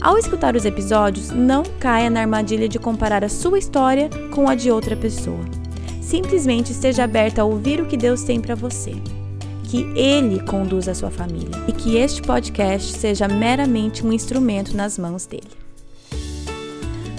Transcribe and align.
Ao 0.00 0.16
escutar 0.16 0.54
os 0.54 0.64
episódios, 0.64 1.30
não 1.30 1.64
caia 1.80 2.08
na 2.08 2.20
armadilha 2.20 2.68
de 2.68 2.78
comparar 2.78 3.24
a 3.24 3.28
sua 3.28 3.58
história 3.58 4.08
com 4.32 4.48
a 4.48 4.54
de 4.54 4.70
outra 4.70 4.96
pessoa. 4.96 5.44
Simplesmente 6.00 6.70
esteja 6.70 7.02
aberta 7.02 7.42
a 7.42 7.44
ouvir 7.44 7.80
o 7.80 7.86
que 7.86 7.96
Deus 7.96 8.22
tem 8.22 8.40
para 8.40 8.54
você. 8.54 8.92
Que 9.64 9.82
Ele 9.98 10.40
conduza 10.44 10.92
a 10.92 10.94
sua 10.94 11.10
família 11.10 11.50
e 11.66 11.72
que 11.72 11.96
este 11.96 12.22
podcast 12.22 12.92
seja 12.92 13.26
meramente 13.26 14.06
um 14.06 14.12
instrumento 14.12 14.74
nas 14.76 14.96
mãos 14.96 15.26
dele. 15.26 15.50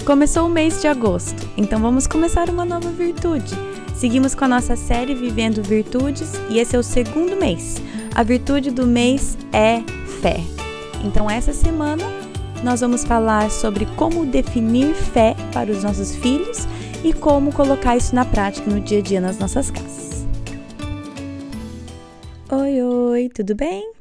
Começou 0.06 0.46
o 0.46 0.50
mês 0.50 0.80
de 0.80 0.88
agosto, 0.88 1.48
então 1.58 1.80
vamos 1.80 2.06
começar 2.06 2.48
uma 2.48 2.64
nova 2.64 2.90
virtude. 2.90 3.54
Seguimos 3.94 4.34
com 4.34 4.46
a 4.46 4.48
nossa 4.48 4.74
série 4.74 5.14
Vivendo 5.14 5.62
Virtudes 5.62 6.32
e 6.48 6.58
esse 6.58 6.74
é 6.74 6.78
o 6.78 6.82
segundo 6.82 7.36
mês. 7.36 7.76
A 8.14 8.22
virtude 8.22 8.70
do 8.70 8.86
mês 8.86 9.36
é 9.52 9.82
fé. 10.20 10.40
Então, 11.04 11.30
essa 11.30 11.52
semana 11.52 12.19
nós 12.62 12.80
vamos 12.80 13.04
falar 13.04 13.50
sobre 13.50 13.86
como 13.96 14.26
definir 14.26 14.94
fé 14.94 15.34
para 15.52 15.70
os 15.70 15.82
nossos 15.82 16.14
filhos 16.14 16.66
e 17.02 17.12
como 17.12 17.52
colocar 17.52 17.96
isso 17.96 18.14
na 18.14 18.24
prática 18.24 18.70
no 18.70 18.80
dia 18.80 18.98
a 18.98 19.02
dia 19.02 19.20
nas 19.20 19.38
nossas 19.38 19.70
casas. 19.70 20.26
Oi, 22.52 22.82
oi, 22.82 23.28
tudo 23.28 23.54
bem? 23.54 23.92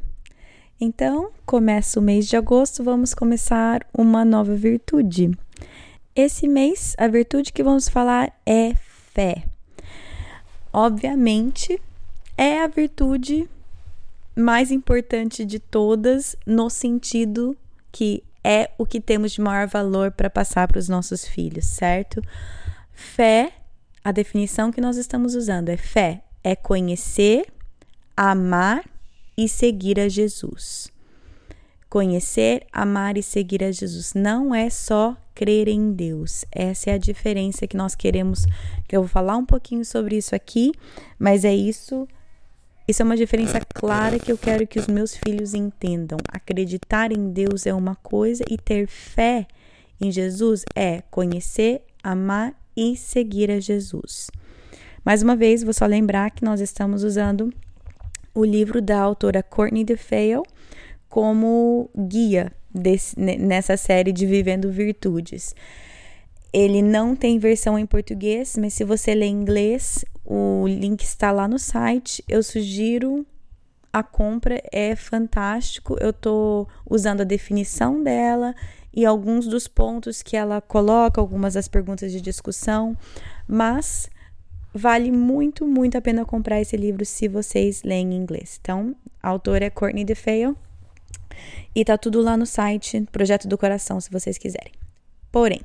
Então, 0.82 1.30
começa 1.46 2.00
o 2.00 2.04
mês 2.04 2.28
de 2.28 2.36
agosto, 2.36 2.84
vamos 2.84 3.14
começar 3.14 3.86
uma 3.98 4.26
nova 4.26 4.56
virtude. 4.56 5.32
Esse 6.16 6.48
mês, 6.48 6.96
a 6.98 7.08
virtude 7.08 7.54
que 7.54 7.64
vamos 7.64 7.88
falar 7.88 8.34
é 8.46 8.74
fé. 9.14 9.44
Obviamente, 10.74 11.82
é 12.38 12.62
a 12.62 12.68
virtude 12.68 13.48
mais 14.36 14.72
importante 14.72 15.46
de 15.46 15.60
todas, 15.60 16.36
no 16.46 16.70
sentido 16.70 17.58
que 17.92 18.24
é 18.50 18.72
o 18.80 18.86
que 18.86 19.00
temos 19.00 19.34
de 19.34 19.42
maior 19.42 19.68
valor 19.68 20.12
para 20.12 20.28
passar 20.28 20.68
para 20.68 20.80
os 20.80 20.90
nossos 20.90 21.24
filhos, 21.24 21.68
certo? 21.68 22.20
Fé, 22.92 23.54
a 24.04 24.12
definição 24.12 24.72
que 24.72 24.82
nós 24.82 24.98
estamos 24.98 25.36
usando 25.36 25.70
é 25.70 25.78
fé, 25.78 26.24
é 26.44 26.56
conhecer, 26.56 27.46
amar 28.18 28.84
e 29.38 29.48
seguir 29.48 30.00
a 30.00 30.10
Jesus. 30.10 30.92
Conhecer, 31.88 32.66
amar 32.74 33.18
e 33.18 33.24
seguir 33.24 33.64
a 33.64 33.72
Jesus 33.72 34.16
não 34.16 34.54
é 34.56 34.68
só 34.72 35.16
crer 35.36 35.68
em 35.68 35.92
Deus. 35.94 36.44
Essa 36.52 36.90
é 36.90 36.94
a 36.96 36.98
diferença 36.98 37.68
que 37.68 37.78
nós 37.78 37.94
queremos, 37.94 38.46
que 38.88 38.98
eu 38.98 39.02
vou 39.02 39.10
falar 39.10 39.38
um 39.38 39.46
pouquinho 39.46 39.86
sobre 39.86 40.18
isso 40.18 40.34
aqui, 40.34 40.72
mas 41.20 41.46
é 41.46 41.54
isso 41.54 42.08
isso 42.90 43.04
é 43.04 43.06
uma 43.06 43.16
diferença 43.16 43.62
clara 43.72 44.18
que 44.18 44.32
eu 44.32 44.38
quero 44.38 44.66
que 44.66 44.80
os 44.80 44.88
meus 44.88 45.16
filhos 45.16 45.54
entendam. 45.54 46.18
Acreditar 46.28 47.12
em 47.12 47.30
Deus 47.30 47.68
é 47.68 47.74
uma 47.74 47.94
coisa 47.94 48.44
e 48.50 48.58
ter 48.58 48.88
fé 48.88 49.46
em 50.02 50.12
Jesus 50.12 50.66
é 50.76 51.04
conhecer, 51.12 51.84
amar 52.02 52.60
e 52.76 52.98
seguir 52.98 53.52
a 53.52 53.60
Jesus. 53.60 54.32
Mais 55.06 55.22
uma 55.22 55.36
vez, 55.36 55.62
vou 55.62 55.72
só 55.72 55.86
lembrar 55.86 56.32
que 56.32 56.44
nós 56.44 56.62
estamos 56.62 57.04
usando 57.04 57.54
o 58.34 58.44
livro 58.44 58.82
da 58.82 59.00
autora 59.00 59.44
Courtney 59.44 59.84
DeFeo 59.84 60.42
como 61.08 61.92
guia 61.96 62.52
desse, 62.74 63.20
nessa 63.20 63.78
série 63.78 64.12
de 64.12 64.26
Vivendo 64.26 64.72
Virtudes. 64.72 65.54
Ele 66.52 66.82
não 66.82 67.16
tem 67.16 67.38
versão 67.38 67.78
em 67.78 67.86
português, 67.86 68.58
mas 68.58 68.74
se 68.74 68.84
você 68.84 69.14
ler 69.14 69.28
inglês, 69.28 70.04
o 70.30 70.68
link 70.68 71.02
está 71.02 71.32
lá 71.32 71.48
no 71.48 71.58
site. 71.58 72.24
Eu 72.28 72.44
sugiro 72.44 73.26
a 73.92 74.04
compra, 74.04 74.62
é 74.72 74.96
fantástico. 74.96 75.98
Eu 76.00 76.12
estou 76.12 76.70
usando 76.88 77.22
a 77.22 77.24
definição 77.24 78.04
dela 78.04 78.54
e 78.94 79.06
alguns 79.06 79.48
dos 79.48 79.68
pontos 79.68 80.22
que 80.22 80.38
ela 80.38 80.62
coloca, 80.62 81.20
algumas 81.20 81.56
das 81.56 81.68
perguntas 81.68 82.12
de 82.12 82.22
discussão, 82.22 82.96
mas 83.48 84.08
vale 84.72 85.12
muito, 85.12 85.66
muito 85.66 85.98
a 85.98 86.02
pena 86.02 86.24
comprar 86.24 86.62
esse 86.62 86.78
livro 86.78 87.04
se 87.04 87.28
vocês 87.28 87.82
leem 87.82 88.14
em 88.14 88.18
inglês. 88.18 88.60
Então, 88.62 88.96
a 89.24 89.30
autora 89.30 89.66
é 89.66 89.70
Courtney 89.72 90.06
DeFeo 90.06 90.56
e 91.74 91.84
tá 91.84 91.98
tudo 91.98 92.22
lá 92.22 92.38
no 92.38 92.46
site 92.46 93.02
Projeto 93.12 93.48
do 93.48 93.58
Coração, 93.58 94.00
se 94.00 94.12
vocês 94.12 94.38
quiserem. 94.38 94.74
Porém, 95.32 95.62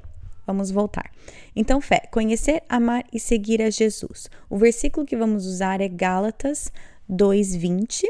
Vamos 0.46 0.70
voltar. 0.70 1.10
Então, 1.54 1.80
fé, 1.80 2.02
conhecer, 2.10 2.62
amar 2.68 3.04
e 3.12 3.18
seguir 3.18 3.62
a 3.62 3.70
Jesus. 3.70 4.28
O 4.48 4.58
versículo 4.58 5.06
que 5.06 5.16
vamos 5.16 5.46
usar 5.46 5.80
é 5.80 5.88
Gálatas 5.88 6.70
2:20. 7.08 8.06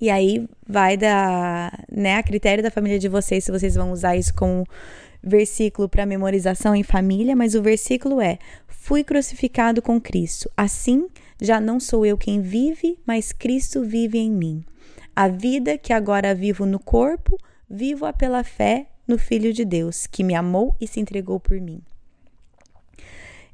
E 0.00 0.08
aí 0.08 0.48
vai 0.66 0.96
da, 0.96 1.70
né, 1.90 2.16
a 2.16 2.22
critério 2.22 2.62
da 2.62 2.70
família 2.70 2.98
de 2.98 3.08
vocês 3.08 3.44
se 3.44 3.52
vocês 3.52 3.74
vão 3.74 3.92
usar 3.92 4.16
isso 4.16 4.32
como 4.34 4.64
versículo 5.22 5.88
para 5.88 6.06
memorização 6.06 6.74
em 6.74 6.82
família, 6.82 7.36
mas 7.36 7.54
o 7.54 7.62
versículo 7.62 8.20
é: 8.20 8.38
Fui 8.66 9.04
crucificado 9.04 9.80
com 9.80 10.00
Cristo. 10.00 10.50
Assim, 10.56 11.06
já 11.40 11.60
não 11.60 11.78
sou 11.78 12.04
eu 12.04 12.16
quem 12.16 12.40
vive, 12.40 12.98
mas 13.06 13.32
Cristo 13.32 13.84
vive 13.84 14.18
em 14.18 14.30
mim. 14.30 14.64
A 15.14 15.28
vida 15.28 15.76
que 15.76 15.92
agora 15.92 16.34
vivo 16.34 16.64
no 16.64 16.80
corpo, 16.80 17.36
vivo-a 17.68 18.12
pela 18.12 18.42
fé 18.42 18.86
no 19.06 19.18
Filho 19.18 19.52
de 19.52 19.64
Deus, 19.64 20.06
que 20.06 20.24
me 20.24 20.34
amou 20.34 20.74
e 20.80 20.86
se 20.86 21.00
entregou 21.00 21.40
por 21.40 21.60
mim. 21.60 21.80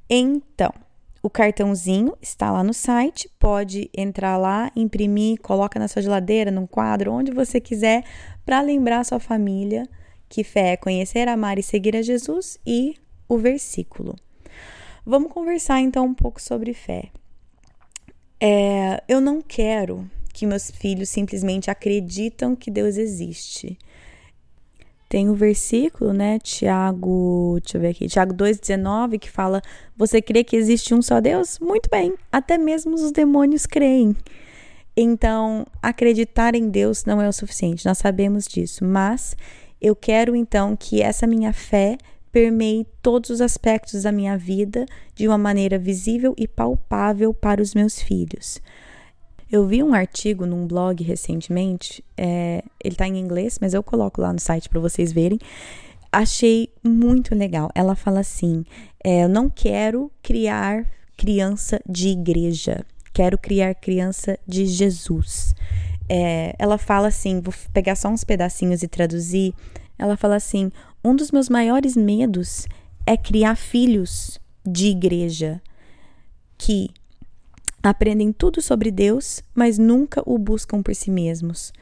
Então, 0.09 0.73
o 1.23 1.29
cartãozinho 1.29 2.17
está 2.23 2.51
lá 2.51 2.63
no 2.63 2.73
site, 2.73 3.29
pode 3.39 3.91
entrar 3.97 4.37
lá, 4.37 4.71
imprimir, 4.75 5.41
coloca 5.41 5.79
na 5.79 5.89
sua 5.89 6.01
geladeira, 6.01 6.51
num 6.51 6.67
quadro, 6.67 7.13
onde 7.13 7.33
você 7.33 7.61
quiser, 7.61 8.05
para 8.45 8.61
lembrar 8.61 9.05
sua 9.05 9.19
família 9.19 9.89
que 10.29 10.45
fé 10.45 10.73
é 10.73 10.77
conhecer, 10.77 11.29
amar 11.29 11.59
e 11.59 11.63
seguir 11.63 11.97
a 11.97 12.03
Jesus 12.03 12.59
e 12.67 12.97
o 13.29 13.39
versículo. 13.39 14.15
Vamos 15.05 15.33
conversar 15.33 15.81
então 15.81 16.05
um 16.05 16.15
pouco 16.15 16.41
sobre 16.41 16.75
fé. 16.75 17.11
É, 18.41 19.03
eu 19.09 19.21
não 19.21 19.41
quero 19.43 20.09
que 20.33 20.47
meus 20.47 20.71
filhos 20.71 21.09
simplesmente 21.09 21.71
acreditam 21.71 22.55
que 22.55 22.71
Deus 22.71 22.97
existe. 22.97 23.79
Tem 25.09 25.29
o 25.29 25.33
um 25.33 25.35
versículo, 25.35 26.13
né, 26.13 26.39
Tiago, 26.39 27.59
deixa 27.63 27.79
eu 27.79 27.81
ver 27.81 27.89
aqui, 27.89 28.09
Tiago 28.09 28.35
2,19, 28.35 29.19
que 29.19 29.31
fala: 29.31 29.63
Você 29.97 30.21
crê 30.21 30.45
que 30.45 30.55
existe 30.55 30.95
um 30.95 31.01
só 31.01 31.19
Deus? 31.19 31.59
Muito 31.59 31.89
bem, 31.89 32.15
até 32.31 32.59
mesmo 32.59 32.95
os 32.95 33.11
demônios 33.11 33.65
creem. 33.65 34.15
Então, 34.95 35.67
acreditar 35.83 36.55
em 36.55 36.69
Deus 36.69 37.05
não 37.05 37.23
é 37.23 37.29
o 37.29 37.33
suficiente, 37.33 37.87
nós 37.87 37.99
sabemos 37.99 38.47
disso, 38.47 38.85
mas 38.85 39.37
eu 39.81 39.97
quero 39.97 40.37
então 40.37 40.77
que 40.77 41.01
essa 41.01 41.27
minha 41.27 41.53
fé 41.53 41.97
permeie 42.31 42.87
todos 43.01 43.31
os 43.31 43.41
aspectos 43.41 44.03
da 44.03 44.13
minha 44.13 44.37
vida 44.37 44.85
de 45.15 45.27
uma 45.27 45.39
maneira 45.39 45.79
visível 45.79 46.35
e 46.37 46.47
palpável 46.47 47.33
para 47.33 47.63
os 47.63 47.75
meus 47.75 48.01
filhos. 48.01 48.61
Eu 49.51 49.67
vi 49.67 49.83
um 49.83 49.95
artigo 49.95 50.45
num 50.45 50.67
blog 50.67 51.03
recentemente, 51.03 52.05
é, 52.17 52.63
ele 52.85 52.95
tá 52.95 53.09
em 53.09 53.19
inglês, 53.19 53.59
mas 53.61 53.73
eu 53.73 53.83
coloco 53.83 54.21
lá 54.21 54.33
no 54.33 54.39
site 54.39 54.69
para 54.69 54.79
vocês 54.79 55.11
verem. 55.11 55.39
Achei 56.13 56.71
muito 56.83 57.35
legal. 57.35 57.71
Ela 57.75 57.95
fala 57.95 58.21
assim: 58.21 58.65
é, 59.03 59.25
Eu 59.25 59.29
não 59.29 59.49
quero 59.49 60.11
criar 60.23 60.87
criança 61.17 61.81
de 61.89 62.09
igreja, 62.09 62.85
quero 63.13 63.39
criar 63.39 63.75
criança 63.75 64.39
de 64.47 64.67
Jesus. 64.67 65.55
É, 66.09 66.55
ela 66.59 66.77
fala 66.77 67.09
assim: 67.09 67.41
vou 67.41 67.55
pegar 67.73 67.97
só 67.97 68.09
uns 68.09 68.25
pedacinhos 68.25 68.83
e 68.83 68.89
traduzir. 68.89 69.55
Ela 69.99 70.17
fala 70.17 70.37
assim: 70.37 70.71
Um 71.03 71.17
dos 71.17 71.31
meus 71.31 71.49
maiores 71.49 71.97
medos 71.97 72.67
é 73.07 73.17
criar 73.17 73.57
filhos 73.57 74.39
de 74.67 74.89
igreja 74.89 75.63
que 76.59 76.91
aprendem 77.83 78.33
tudo 78.33 78.61
sobre 78.61 78.91
Deus, 78.91 79.43
mas 79.55 79.79
nunca 79.79 80.23
o 80.27 80.39
buscam 80.39 80.83
por 80.83 80.95
si 80.95 81.11
mesmos, 81.11 81.73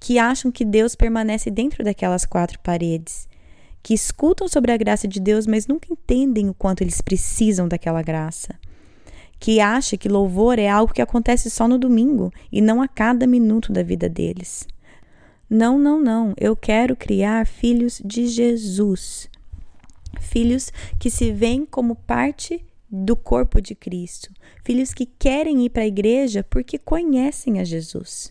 que 0.00 0.18
acham 0.18 0.50
que 0.50 0.64
Deus 0.64 0.94
permanece 0.94 1.50
dentro 1.50 1.84
daquelas 1.84 2.24
quatro 2.24 2.58
paredes, 2.60 3.28
que 3.82 3.94
escutam 3.94 4.48
sobre 4.48 4.72
a 4.72 4.76
graça 4.76 5.06
de 5.06 5.20
Deus, 5.20 5.46
mas 5.46 5.66
nunca 5.66 5.88
entendem 5.90 6.48
o 6.48 6.54
quanto 6.54 6.82
eles 6.82 7.00
precisam 7.00 7.68
daquela 7.68 8.02
graça, 8.02 8.54
que 9.38 9.60
acham 9.60 9.98
que 9.98 10.08
louvor 10.08 10.58
é 10.58 10.68
algo 10.68 10.92
que 10.92 11.02
acontece 11.02 11.50
só 11.50 11.68
no 11.68 11.78
domingo 11.78 12.32
e 12.50 12.60
não 12.60 12.80
a 12.80 12.88
cada 12.88 13.26
minuto 13.26 13.72
da 13.72 13.82
vida 13.82 14.08
deles. 14.08 14.66
Não, 15.48 15.78
não, 15.78 16.00
não. 16.00 16.32
Eu 16.38 16.56
quero 16.56 16.96
criar 16.96 17.46
filhos 17.46 18.00
de 18.04 18.26
Jesus. 18.26 19.28
Filhos 20.18 20.72
que 20.98 21.10
se 21.10 21.30
veem 21.30 21.66
como 21.66 21.94
parte 21.94 22.64
do 22.94 23.16
corpo 23.16 23.60
de 23.60 23.74
Cristo. 23.74 24.32
Filhos 24.62 24.94
que 24.94 25.04
querem 25.04 25.64
ir 25.64 25.70
para 25.70 25.82
a 25.82 25.86
igreja 25.86 26.44
porque 26.48 26.78
conhecem 26.78 27.58
a 27.58 27.64
Jesus. 27.64 28.30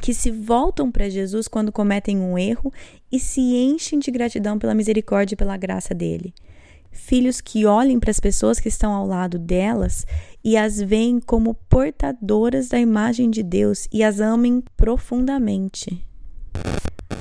Que 0.00 0.14
se 0.14 0.30
voltam 0.30 0.90
para 0.90 1.08
Jesus 1.08 1.48
quando 1.48 1.72
cometem 1.72 2.18
um 2.18 2.38
erro 2.38 2.72
e 3.10 3.18
se 3.18 3.40
enchem 3.40 3.98
de 3.98 4.10
gratidão 4.10 4.58
pela 4.58 4.74
misericórdia 4.74 5.34
e 5.34 5.36
pela 5.36 5.56
graça 5.56 5.92
dele. 5.94 6.32
Filhos 6.92 7.40
que 7.40 7.66
olhem 7.66 7.98
para 7.98 8.10
as 8.10 8.20
pessoas 8.20 8.60
que 8.60 8.68
estão 8.68 8.92
ao 8.92 9.06
lado 9.06 9.38
delas 9.38 10.06
e 10.44 10.56
as 10.56 10.80
veem 10.80 11.18
como 11.18 11.54
portadoras 11.68 12.68
da 12.68 12.78
imagem 12.78 13.30
de 13.30 13.42
Deus 13.42 13.88
e 13.90 14.04
as 14.04 14.20
amem 14.20 14.62
profundamente. 14.76 16.04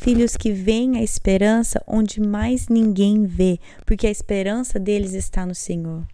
Filhos 0.02 0.36
que 0.36 0.52
veem 0.52 0.98
a 0.98 1.04
esperança 1.04 1.84
onde 1.88 2.20
mais 2.20 2.68
ninguém 2.68 3.26
vê, 3.26 3.60
porque 3.86 4.08
a 4.08 4.12
esperança 4.12 4.80
deles 4.80 5.14
está 5.14 5.46
no 5.46 5.54
Senhor. 5.54 6.06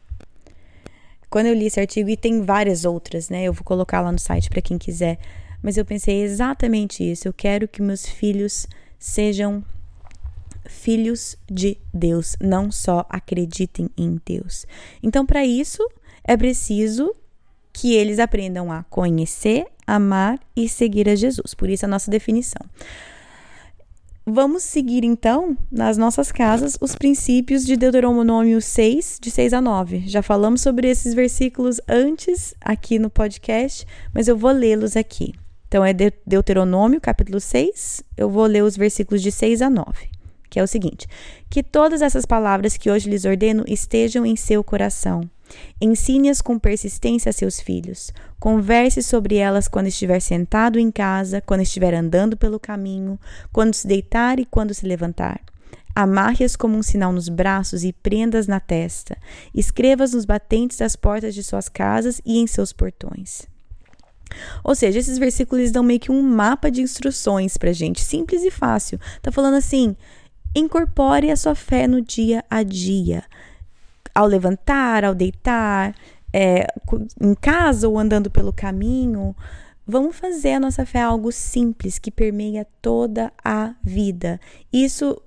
Quando 1.29 1.47
eu 1.47 1.53
li 1.53 1.65
esse 1.65 1.79
artigo, 1.79 2.09
e 2.09 2.17
tem 2.17 2.41
várias 2.41 2.85
outras, 2.85 3.29
né? 3.29 3.43
Eu 3.43 3.53
vou 3.53 3.63
colocar 3.63 4.01
lá 4.01 4.11
no 4.11 4.19
site 4.19 4.49
para 4.49 4.61
quem 4.61 4.77
quiser. 4.77 5.19
Mas 5.61 5.77
eu 5.77 5.85
pensei 5.85 6.21
exatamente 6.21 7.03
isso. 7.03 7.27
Eu 7.27 7.33
quero 7.33 7.67
que 7.67 7.81
meus 7.81 8.05
filhos 8.05 8.67
sejam 8.99 9.63
filhos 10.65 11.37
de 11.49 11.77
Deus, 11.93 12.35
não 12.41 12.71
só 12.71 13.05
acreditem 13.09 13.89
em 13.97 14.19
Deus. 14.25 14.65
Então, 15.01 15.25
para 15.25 15.45
isso, 15.45 15.85
é 16.23 16.35
preciso 16.35 17.13
que 17.73 17.93
eles 17.93 18.19
aprendam 18.19 18.71
a 18.71 18.83
conhecer, 18.83 19.67
amar 19.87 20.39
e 20.55 20.67
seguir 20.67 21.07
a 21.07 21.15
Jesus. 21.15 21.53
Por 21.53 21.69
isso 21.69 21.85
a 21.85 21.87
nossa 21.87 22.11
definição. 22.11 22.61
Vamos 24.29 24.63
seguir 24.63 25.05
então, 25.05 25.57
nas 25.71 25.97
nossas 25.97 26.33
casas, 26.33 26.77
os 26.81 26.93
princípios 26.93 27.65
de 27.65 27.77
Deuteronômio 27.77 28.61
6, 28.61 29.19
de 29.21 29.31
6 29.31 29.53
a 29.53 29.61
9. 29.61 30.03
Já 30.05 30.21
falamos 30.21 30.59
sobre 30.59 30.89
esses 30.89 31.13
versículos 31.13 31.79
antes 31.87 32.53
aqui 32.59 32.99
no 32.99 33.09
podcast, 33.09 33.87
mas 34.13 34.27
eu 34.27 34.35
vou 34.35 34.51
lê-los 34.51 34.97
aqui. 34.97 35.33
Então 35.69 35.83
é 35.83 35.93
Deuteronômio, 36.25 36.99
capítulo 36.99 37.39
6, 37.39 38.03
eu 38.17 38.29
vou 38.29 38.45
ler 38.45 38.63
os 38.63 38.75
versículos 38.75 39.21
de 39.21 39.31
6 39.31 39.61
a 39.61 39.69
9 39.69 40.17
que 40.49 40.59
é 40.59 40.63
o 40.63 40.67
seguinte: 40.67 41.07
que 41.49 41.61
todas 41.61 42.01
essas 42.01 42.25
palavras 42.25 42.77
que 42.77 42.89
hoje 42.89 43.09
lhes 43.09 43.25
ordeno 43.25 43.63
estejam 43.67 44.25
em 44.25 44.35
seu 44.35 44.63
coração. 44.63 45.21
Ensine-as 45.79 46.41
com 46.41 46.57
persistência 46.57 47.29
a 47.29 47.33
seus 47.33 47.59
filhos. 47.59 48.11
Converse 48.39 49.01
sobre 49.03 49.35
elas 49.35 49.67
quando 49.67 49.87
estiver 49.87 50.19
sentado 50.19 50.79
em 50.79 50.91
casa, 50.91 51.41
quando 51.41 51.61
estiver 51.61 51.93
andando 51.93 52.35
pelo 52.35 52.59
caminho, 52.59 53.19
quando 53.51 53.73
se 53.73 53.87
deitar 53.87 54.39
e 54.39 54.45
quando 54.45 54.73
se 54.73 54.85
levantar. 54.85 55.41
Amarre-as 55.95 56.55
como 56.55 56.77
um 56.77 56.83
sinal 56.83 57.11
nos 57.11 57.27
braços 57.27 57.83
e 57.83 57.91
prendas 57.91 58.47
na 58.47 58.59
testa. 58.59 59.17
Escreva-as 59.53 60.13
nos 60.13 60.25
batentes 60.25 60.77
das 60.77 60.95
portas 60.95 61.33
de 61.33 61.43
suas 61.43 61.67
casas 61.67 62.21
e 62.23 62.37
em 62.37 62.45
seus 62.45 62.71
portões. 62.71 63.47
Ou 64.63 64.75
seja, 64.75 64.99
esses 64.99 65.17
versículos 65.17 65.71
dão 65.71 65.83
meio 65.83 65.99
que 65.99 66.11
um 66.11 66.21
mapa 66.21 66.69
de 66.69 66.81
instruções 66.81 67.57
pra 67.57 67.73
gente, 67.73 68.01
simples 68.01 68.43
e 68.43 68.51
fácil. 68.51 68.99
Tá 69.21 69.31
falando 69.31 69.55
assim: 69.55 69.95
Incorpore 70.55 71.31
a 71.31 71.35
sua 71.35 71.55
fé 71.55 71.87
no 71.87 72.01
dia 72.01 72.43
a 72.49 72.63
dia. 72.63 73.23
Ao 74.17 74.25
levantar, 74.25 75.05
ao 75.05 75.13
deitar, 75.13 75.93
é, 76.33 76.65
em 77.21 77.35
casa 77.35 77.87
ou 77.87 77.99
andando 77.99 78.31
pelo 78.31 78.51
caminho. 78.51 79.35
Vamos 79.85 80.15
fazer 80.15 80.53
a 80.53 80.59
nossa 80.59 80.85
fé 80.85 81.01
algo 81.01 81.31
simples 81.31 81.99
que 81.99 82.09
permeia 82.09 82.65
toda 82.81 83.31
a 83.43 83.75
vida. 83.83 84.39
Isso 84.73 85.21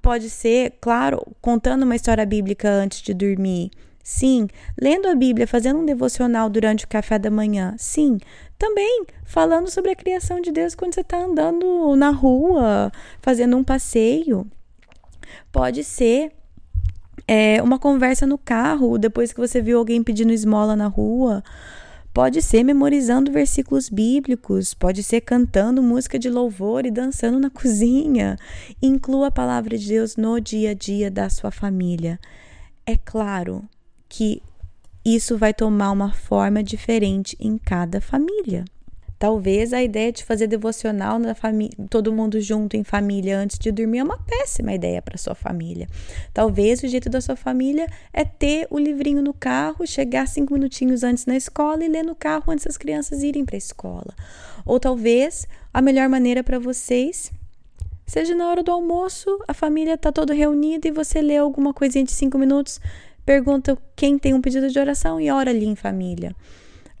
pode 0.00 0.30
ser, 0.30 0.74
claro, 0.80 1.20
contando 1.40 1.82
uma 1.82 1.96
história 1.96 2.24
bíblica 2.24 2.70
antes 2.70 3.02
de 3.02 3.12
dormir. 3.12 3.70
Sim, 4.02 4.48
lendo 4.80 5.08
a 5.08 5.14
Bíblia, 5.14 5.46
fazendo 5.46 5.80
um 5.80 5.84
devocional 5.84 6.48
durante 6.48 6.84
o 6.84 6.88
café 6.88 7.18
da 7.18 7.30
manhã. 7.30 7.74
Sim, 7.78 8.18
também 8.58 9.04
falando 9.24 9.70
sobre 9.70 9.90
a 9.90 9.96
criação 9.96 10.40
de 10.40 10.50
Deus 10.50 10.74
quando 10.74 10.94
você 10.94 11.02
está 11.02 11.18
andando 11.18 11.94
na 11.96 12.10
rua, 12.10 12.90
fazendo 13.20 13.56
um 13.56 13.64
passeio. 13.64 14.46
Pode 15.52 15.84
ser 15.84 16.32
é, 17.26 17.62
uma 17.62 17.78
conversa 17.78 18.26
no 18.26 18.38
carro, 18.38 18.98
depois 18.98 19.32
que 19.32 19.40
você 19.40 19.60
viu 19.60 19.78
alguém 19.78 20.02
pedindo 20.02 20.32
esmola 20.32 20.74
na 20.74 20.86
rua. 20.86 21.42
Pode 22.12 22.42
ser 22.42 22.64
memorizando 22.64 23.30
versículos 23.30 23.88
bíblicos, 23.88 24.74
pode 24.74 25.02
ser 25.02 25.20
cantando 25.20 25.80
música 25.80 26.18
de 26.18 26.28
louvor 26.28 26.84
e 26.84 26.90
dançando 26.90 27.38
na 27.38 27.48
cozinha. 27.50 28.36
Inclua 28.82 29.28
a 29.28 29.32
palavra 29.32 29.78
de 29.78 29.86
Deus 29.86 30.16
no 30.16 30.40
dia 30.40 30.70
a 30.70 30.74
dia 30.74 31.10
da 31.10 31.30
sua 31.30 31.52
família. 31.52 32.18
É 32.84 32.96
claro 32.96 33.62
que 34.08 34.42
isso 35.04 35.38
vai 35.38 35.54
tomar 35.54 35.92
uma 35.92 36.12
forma 36.12 36.62
diferente 36.62 37.36
em 37.38 37.56
cada 37.56 38.00
família. 38.00 38.64
Talvez 39.20 39.74
a 39.74 39.82
ideia 39.82 40.10
de 40.10 40.24
fazer 40.24 40.46
devocional 40.46 41.18
na 41.18 41.34
família, 41.34 41.76
todo 41.90 42.10
mundo 42.10 42.40
junto 42.40 42.74
em 42.74 42.82
família 42.82 43.38
antes 43.38 43.58
de 43.58 43.70
dormir 43.70 43.98
é 43.98 44.02
uma 44.02 44.16
péssima 44.16 44.72
ideia 44.72 45.02
para 45.02 45.18
sua 45.18 45.34
família. 45.34 45.86
Talvez 46.32 46.82
o 46.82 46.88
jeito 46.88 47.10
da 47.10 47.20
sua 47.20 47.36
família 47.36 47.86
é 48.14 48.24
ter 48.24 48.66
o 48.70 48.78
livrinho 48.78 49.20
no 49.20 49.34
carro, 49.34 49.86
chegar 49.86 50.26
cinco 50.26 50.54
minutinhos 50.54 51.04
antes 51.04 51.26
na 51.26 51.36
escola 51.36 51.84
e 51.84 51.88
ler 51.88 52.02
no 52.02 52.14
carro 52.14 52.44
antes 52.50 52.64
das 52.64 52.78
crianças 52.78 53.22
irem 53.22 53.44
para 53.44 53.56
a 53.56 53.58
escola. 53.58 54.14
Ou 54.64 54.80
talvez 54.80 55.46
a 55.70 55.82
melhor 55.82 56.08
maneira 56.08 56.42
para 56.42 56.58
vocês 56.58 57.30
seja 58.06 58.34
na 58.34 58.48
hora 58.48 58.62
do 58.62 58.72
almoço, 58.72 59.38
a 59.46 59.52
família 59.52 59.96
está 59.96 60.10
toda 60.10 60.32
reunida 60.32 60.88
e 60.88 60.90
você 60.90 61.20
lê 61.20 61.36
alguma 61.36 61.74
coisinha 61.74 62.06
de 62.06 62.12
cinco 62.12 62.38
minutos, 62.38 62.80
pergunta 63.26 63.76
quem 63.94 64.18
tem 64.18 64.32
um 64.32 64.40
pedido 64.40 64.70
de 64.70 64.78
oração 64.78 65.20
e 65.20 65.30
ora 65.30 65.50
ali 65.50 65.66
em 65.66 65.76
família. 65.76 66.34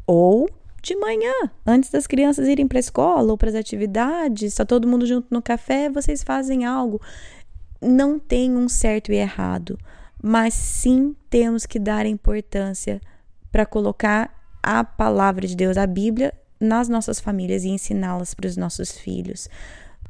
Ou 0.06 0.50
de 0.82 0.96
manhã, 0.96 1.32
antes 1.66 1.90
das 1.90 2.06
crianças 2.06 2.48
irem 2.48 2.66
para 2.66 2.78
a 2.78 2.80
escola 2.80 3.30
ou 3.30 3.38
para 3.38 3.50
as 3.50 3.54
atividades, 3.54 4.52
está 4.52 4.64
todo 4.64 4.88
mundo 4.88 5.06
junto 5.06 5.28
no 5.30 5.42
café, 5.42 5.90
vocês 5.90 6.22
fazem 6.22 6.64
algo. 6.64 7.00
Não 7.80 8.18
tem 8.18 8.56
um 8.56 8.68
certo 8.68 9.12
e 9.12 9.16
errado, 9.16 9.78
mas 10.22 10.54
sim 10.54 11.14
temos 11.28 11.66
que 11.66 11.78
dar 11.78 12.06
importância 12.06 13.00
para 13.50 13.66
colocar 13.66 14.34
a 14.62 14.84
palavra 14.84 15.46
de 15.46 15.56
Deus, 15.56 15.76
a 15.76 15.86
Bíblia, 15.86 16.32
nas 16.58 16.88
nossas 16.88 17.18
famílias 17.18 17.64
e 17.64 17.68
ensiná-las 17.68 18.34
para 18.34 18.46
os 18.46 18.56
nossos 18.56 18.92
filhos. 18.92 19.48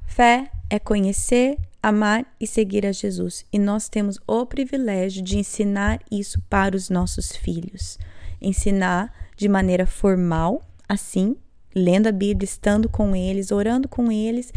Fé 0.06 0.50
é 0.68 0.78
conhecer, 0.78 1.56
amar 1.80 2.26
e 2.40 2.46
seguir 2.46 2.84
a 2.84 2.92
Jesus, 2.92 3.46
e 3.52 3.58
nós 3.58 3.88
temos 3.88 4.18
o 4.26 4.44
privilégio 4.44 5.22
de 5.22 5.38
ensinar 5.38 6.00
isso 6.10 6.42
para 6.50 6.76
os 6.76 6.90
nossos 6.90 7.30
filhos. 7.30 7.96
Ensinar 8.40 9.14
de 9.40 9.48
maneira 9.48 9.86
formal, 9.86 10.62
assim, 10.86 11.34
lendo 11.74 12.06
a 12.06 12.12
Bíblia, 12.12 12.44
estando 12.44 12.90
com 12.90 13.16
eles, 13.16 13.50
orando 13.50 13.88
com 13.88 14.12
eles 14.12 14.52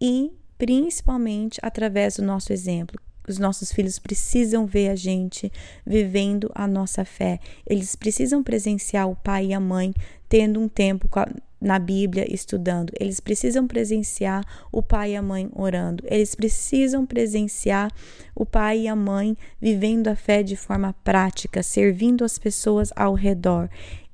e 0.00 0.30
principalmente 0.56 1.58
através 1.60 2.16
do 2.16 2.22
nosso 2.22 2.52
exemplo. 2.52 3.00
Os 3.28 3.36
nossos 3.36 3.72
filhos 3.72 3.98
precisam 3.98 4.64
ver 4.64 4.90
a 4.90 4.94
gente 4.94 5.52
vivendo 5.84 6.50
a 6.54 6.68
nossa 6.68 7.04
fé. 7.04 7.40
Eles 7.66 7.96
precisam 7.96 8.40
presenciar 8.40 9.10
o 9.10 9.16
pai 9.16 9.46
e 9.46 9.52
a 9.52 9.60
mãe 9.60 9.92
tendo 10.28 10.60
um 10.60 10.68
tempo 10.68 11.08
na 11.60 11.78
Bíblia 11.78 12.32
estudando. 12.32 12.92
Eles 12.98 13.18
precisam 13.18 13.66
presenciar 13.66 14.44
o 14.70 14.80
pai 14.80 15.12
e 15.12 15.16
a 15.16 15.22
mãe 15.22 15.50
orando. 15.52 16.04
Eles 16.06 16.34
precisam 16.34 17.04
presenciar 17.04 17.92
o 18.34 18.46
pai 18.46 18.82
e 18.82 18.88
a 18.88 18.96
mãe 18.96 19.36
vivendo 19.60 20.08
a 20.08 20.14
fé 20.14 20.42
de 20.42 20.56
forma 20.56 20.94
prática, 21.04 21.62
servindo 21.62 22.24
as 22.24 22.38
pessoas 22.38 22.90
ao 22.94 23.14
redor 23.14 23.68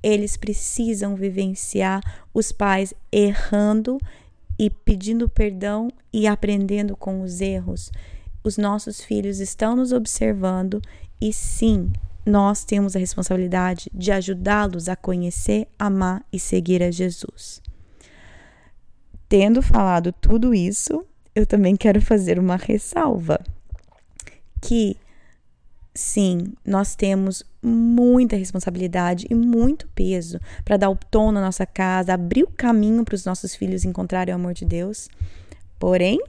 eles 0.04 0.36
precisam 0.36 1.16
vivenciar 1.16 2.02
os 2.34 2.52
pais 2.52 2.92
errando 3.10 3.98
e 4.58 4.68
pedindo 4.68 5.30
perdão 5.30 5.88
e 6.12 6.26
aprendendo 6.26 6.94
com 6.94 7.22
os 7.22 7.40
erros. 7.40 7.90
Os 8.44 8.58
nossos 8.58 9.00
filhos 9.00 9.40
estão 9.40 9.74
nos 9.74 9.92
observando 9.92 10.82
e 11.18 11.32
sim, 11.32 11.90
nós 12.26 12.64
temos 12.64 12.94
a 12.94 12.98
responsabilidade 12.98 13.90
de 13.94 14.12
ajudá-los 14.12 14.90
a 14.90 14.94
conhecer, 14.94 15.66
amar 15.78 16.22
e 16.30 16.38
seguir 16.38 16.82
a 16.82 16.90
Jesus. 16.90 17.62
Tendo 19.26 19.62
falado 19.62 20.12
tudo 20.12 20.52
isso, 20.52 21.02
eu 21.34 21.46
também 21.46 21.76
quero 21.76 22.00
fazer 22.02 22.38
uma 22.38 22.56
ressalva 22.56 23.40
que 24.60 24.98
sim, 25.94 26.52
nós 26.64 26.94
temos 26.94 27.42
muita 27.64 28.36
responsabilidade 28.36 29.26
e 29.30 29.34
muito 29.34 29.88
peso 29.94 30.38
para 30.64 30.76
dar 30.76 30.90
o 30.90 30.96
tom 30.96 31.32
na 31.32 31.40
nossa 31.40 31.64
casa, 31.64 32.14
abrir 32.14 32.42
o 32.42 32.50
caminho 32.50 33.04
para 33.04 33.14
os 33.14 33.24
nossos 33.24 33.54
filhos 33.54 33.84
encontrarem 33.84 34.34
o 34.34 34.36
amor 34.36 34.52
de 34.54 34.64
Deus. 34.64 35.08
Porém, 35.78 36.20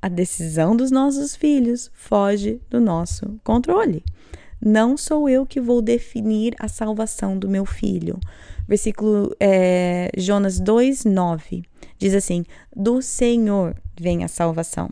a 0.00 0.08
decisão 0.08 0.76
dos 0.76 0.90
nossos 0.90 1.36
filhos 1.36 1.90
foge 1.94 2.60
do 2.68 2.80
nosso 2.80 3.38
controle. 3.42 4.04
Não 4.60 4.96
sou 4.96 5.28
eu 5.28 5.44
que 5.44 5.60
vou 5.60 5.82
definir 5.82 6.54
a 6.58 6.68
salvação 6.68 7.38
do 7.38 7.48
meu 7.48 7.66
filho. 7.66 8.18
Versículo 8.66 9.34
é, 9.38 10.10
Jonas 10.16 10.58
2, 10.58 11.04
9 11.04 11.62
diz 11.98 12.14
assim: 12.14 12.44
Do 12.74 13.02
Senhor 13.02 13.74
vem 13.98 14.24
a 14.24 14.28
salvação. 14.28 14.88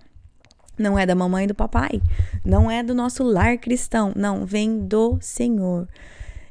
Não 0.79 0.99
é 0.99 1.05
da 1.05 1.15
mamãe 1.15 1.45
e 1.45 1.49
do 1.49 1.55
papai, 1.55 2.01
não 2.45 2.71
é 2.71 2.83
do 2.83 2.95
nosso 2.95 3.23
lar 3.23 3.59
cristão, 3.59 4.13
não, 4.17 4.47
vem 4.47 4.79
do 4.79 5.19
Senhor. 5.21 5.87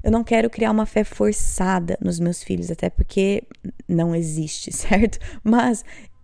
Eu 0.03 0.11
não 0.11 0.23
quero 0.23 0.49
criar 0.49 0.71
uma 0.71 0.85
fé 0.85 1.03
forçada 1.03 1.97
nos 2.01 2.19
meus 2.19 2.43
filhos, 2.43 2.71
até 2.71 2.89
porque 2.89 3.43
não 3.87 4.15
existe, 4.15 4.71
certo? 4.73 5.19
Mas 5.43 5.83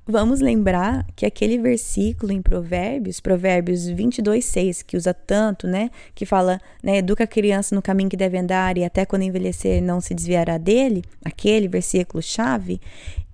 Vamos 0.10 0.40
lembrar 0.40 1.06
que 1.18 1.26
aquele 1.26 1.58
versículo 1.58 2.32
em 2.32 2.42
Provérbios, 2.42 3.20
Provérbios 3.20 3.86
22, 3.90 4.46
6, 4.46 4.82
que 4.84 4.96
usa 4.96 5.14
tanto, 5.14 5.68
né? 5.68 5.92
Que 6.16 6.26
fala, 6.26 6.62
né? 6.82 7.00
Educa 7.00 7.26
a 7.26 7.28
criança 7.28 7.76
no 7.76 7.82
caminho 7.82 8.10
que 8.10 8.16
deve 8.16 8.38
andar 8.38 8.78
e 8.78 8.86
até 8.86 9.06
quando 9.06 9.24
envelhecer 9.24 9.84
não 9.84 10.00
se 10.00 10.14
desviará 10.14 10.58
dele. 10.58 11.04
Aquele 11.26 11.68
versículo 11.68 12.24
chave, 12.24 12.80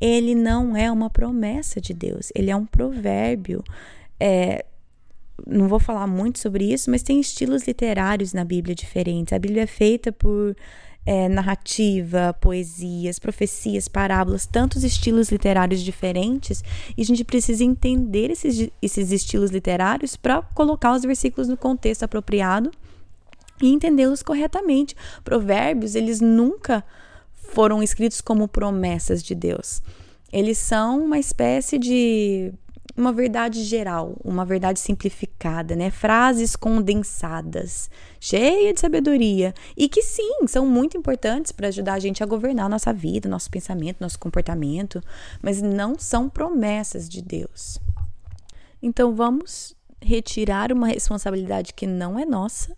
ele 0.01 0.33
não 0.33 0.75
é 0.75 0.91
uma 0.91 1.11
promessa 1.11 1.79
de 1.79 1.93
Deus, 1.93 2.31
ele 2.33 2.49
é 2.49 2.55
um 2.55 2.65
provérbio. 2.65 3.63
É, 4.19 4.65
não 5.45 5.67
vou 5.67 5.79
falar 5.79 6.07
muito 6.07 6.39
sobre 6.39 6.71
isso, 6.71 6.89
mas 6.89 7.03
tem 7.03 7.19
estilos 7.19 7.67
literários 7.67 8.33
na 8.33 8.45
Bíblia 8.45 8.75
diferentes. 8.75 9.33
A 9.33 9.39
Bíblia 9.39 9.63
é 9.63 9.67
feita 9.67 10.11
por 10.11 10.55
é, 11.05 11.27
narrativa, 11.27 12.33
poesias, 12.39 13.19
profecias, 13.19 13.87
parábolas, 13.87 14.45
tantos 14.45 14.83
estilos 14.83 15.29
literários 15.29 15.81
diferentes, 15.81 16.63
e 16.95 17.01
a 17.01 17.05
gente 17.05 17.23
precisa 17.23 17.63
entender 17.63 18.31
esses, 18.31 18.69
esses 18.81 19.11
estilos 19.11 19.51
literários 19.51 20.15
para 20.15 20.41
colocar 20.41 20.93
os 20.93 21.03
versículos 21.03 21.47
no 21.47 21.57
contexto 21.57 22.03
apropriado 22.03 22.71
e 23.61 23.71
entendê-los 23.71 24.23
corretamente. 24.23 24.95
Provérbios, 25.23 25.95
eles 25.95 26.21
nunca 26.21 26.83
foram 27.33 27.83
escritos 27.83 28.21
como 28.21 28.47
promessas 28.47 29.21
de 29.21 29.35
Deus. 29.35 29.81
Eles 30.31 30.57
são 30.57 31.03
uma 31.03 31.19
espécie 31.19 31.77
de 31.77 32.53
uma 32.95 33.11
verdade 33.11 33.63
geral, 33.63 34.15
uma 34.23 34.45
verdade 34.45 34.79
simplificada, 34.79 35.75
né? 35.75 35.89
Frases 35.89 36.55
condensadas, 36.55 37.89
cheia 38.19 38.73
de 38.73 38.79
sabedoria 38.79 39.53
e 39.75 39.89
que 39.89 40.03
sim, 40.03 40.45
são 40.47 40.65
muito 40.65 40.95
importantes 40.95 41.51
para 41.51 41.69
ajudar 41.69 41.93
a 41.93 41.99
gente 41.99 42.21
a 42.21 42.27
governar 42.27 42.67
a 42.67 42.69
nossa 42.69 42.93
vida, 42.93 43.27
nosso 43.27 43.49
pensamento, 43.49 43.99
nosso 43.99 44.19
comportamento, 44.19 45.01
mas 45.41 45.61
não 45.61 45.97
são 45.97 46.29
promessas 46.29 47.09
de 47.09 47.21
Deus. 47.21 47.79
Então 48.81 49.15
vamos 49.15 49.75
retirar 49.99 50.71
uma 50.71 50.87
responsabilidade 50.87 51.73
que 51.73 51.87
não 51.87 52.19
é 52.19 52.25
nossa. 52.25 52.75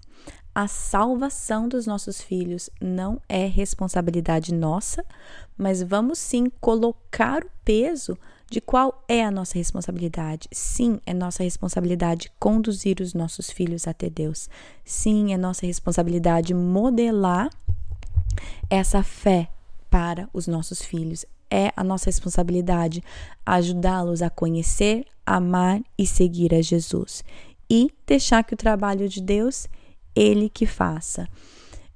A 0.54 0.70
salvação 0.70 1.68
dos 1.68 1.86
nossos 1.86 2.22
filhos 2.22 2.70
não 2.80 3.20
é 3.28 3.46
responsabilidade 3.46 4.54
nossa, 4.54 5.04
mas 5.58 5.84
vamos 5.84 6.18
sim 6.18 6.50
colocar 6.62 7.44
o 7.44 7.50
peso 7.66 8.18
de 8.50 8.62
qual 8.62 9.04
é 9.08 9.24
a 9.24 9.32
nossa 9.32 9.58
responsabilidade. 9.58 10.48
Sim, 10.52 11.00
é 11.06 11.14
nossa 11.14 11.44
responsabilidade 11.44 12.32
conduzir 12.40 13.02
os 13.02 13.14
nossos 13.14 13.50
filhos 13.50 13.88
até 13.88 14.10
Deus. 14.10 14.50
Sim, 14.84 15.34
é 15.34 15.38
nossa 15.38 15.66
responsabilidade 15.66 16.54
modelar 16.54 17.50
essa 18.70 19.04
fé 19.04 19.50
para 19.90 20.30
os 20.34 20.48
nossos 20.48 20.82
filhos. 20.82 21.26
É 21.50 21.72
a 21.76 21.84
nossa 21.84 22.06
responsabilidade 22.06 23.04
ajudá-los 23.46 24.22
a 24.22 24.30
conhecer, 24.30 25.06
amar 25.26 25.82
e 25.98 26.06
seguir 26.06 26.54
a 26.54 26.62
Jesus. 26.62 27.24
E 27.70 27.92
deixar 28.06 28.44
que 28.44 28.54
o 28.54 28.58
trabalho 28.58 29.10
de 29.10 29.22
Deus, 29.22 29.68
ele 30.16 30.50
que 30.50 30.66
faça. 30.66 31.28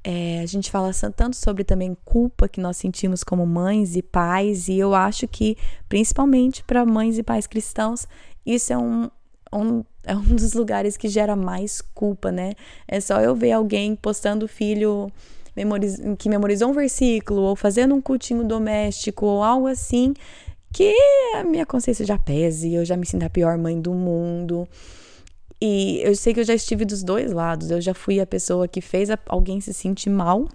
É, 0.03 0.39
a 0.41 0.45
gente 0.45 0.71
fala 0.71 0.91
tanto 1.15 1.35
sobre 1.35 1.63
também 1.63 1.95
culpa 2.05 2.47
que 2.47 2.61
nós 2.61 2.77
sentimos 2.77 3.23
como 3.23 3.45
mães 3.45 3.95
e 3.95 4.01
pais, 4.01 4.67
e 4.67 4.77
eu 4.77 4.95
acho 4.95 5.27
que, 5.27 5.57
principalmente 5.89 6.63
para 6.63 6.85
mães 6.85 7.17
e 7.17 7.23
pais 7.23 7.45
cristãos, 7.45 8.07
isso 8.45 8.71
é 8.71 8.77
um, 8.77 9.09
um, 9.53 9.83
é 10.05 10.15
um 10.15 10.23
dos 10.35 10.53
lugares 10.53 10.95
que 10.95 11.09
gera 11.09 11.35
mais 11.35 11.81
culpa, 11.81 12.31
né? 12.31 12.53
É 12.87 12.99
só 13.01 13.19
eu 13.19 13.35
ver 13.35 13.51
alguém 13.51 13.95
postando 13.95 14.45
o 14.45 14.47
filho 14.47 15.11
memoriz 15.55 15.99
que 16.17 16.29
memorizou 16.29 16.69
um 16.69 16.73
versículo, 16.73 17.41
ou 17.41 17.55
fazendo 17.55 17.93
um 17.93 18.01
cultinho 18.01 18.43
doméstico, 18.45 19.25
ou 19.25 19.43
algo 19.43 19.67
assim, 19.67 20.13
que 20.71 20.93
a 21.35 21.43
minha 21.43 21.65
consciência 21.65 22.05
já 22.05 22.17
pese, 22.17 22.73
eu 22.73 22.85
já 22.85 22.95
me 22.95 23.05
sinto 23.05 23.23
a 23.23 23.29
pior 23.29 23.57
mãe 23.57 23.79
do 23.79 23.93
mundo. 23.93 24.67
E 25.61 26.01
eu 26.03 26.15
sei 26.15 26.33
que 26.33 26.39
eu 26.39 26.45
já 26.45 26.53
estive 26.53 26.85
dos 26.85 27.03
dois 27.03 27.31
lados. 27.31 27.69
Eu 27.69 27.81
já 27.81 27.93
fui 27.93 28.19
a 28.19 28.25
pessoa 28.25 28.67
que 28.67 28.81
fez 28.81 29.09
alguém 29.27 29.59
se 29.59 29.73
sentir 29.73 30.09
mal 30.09 30.47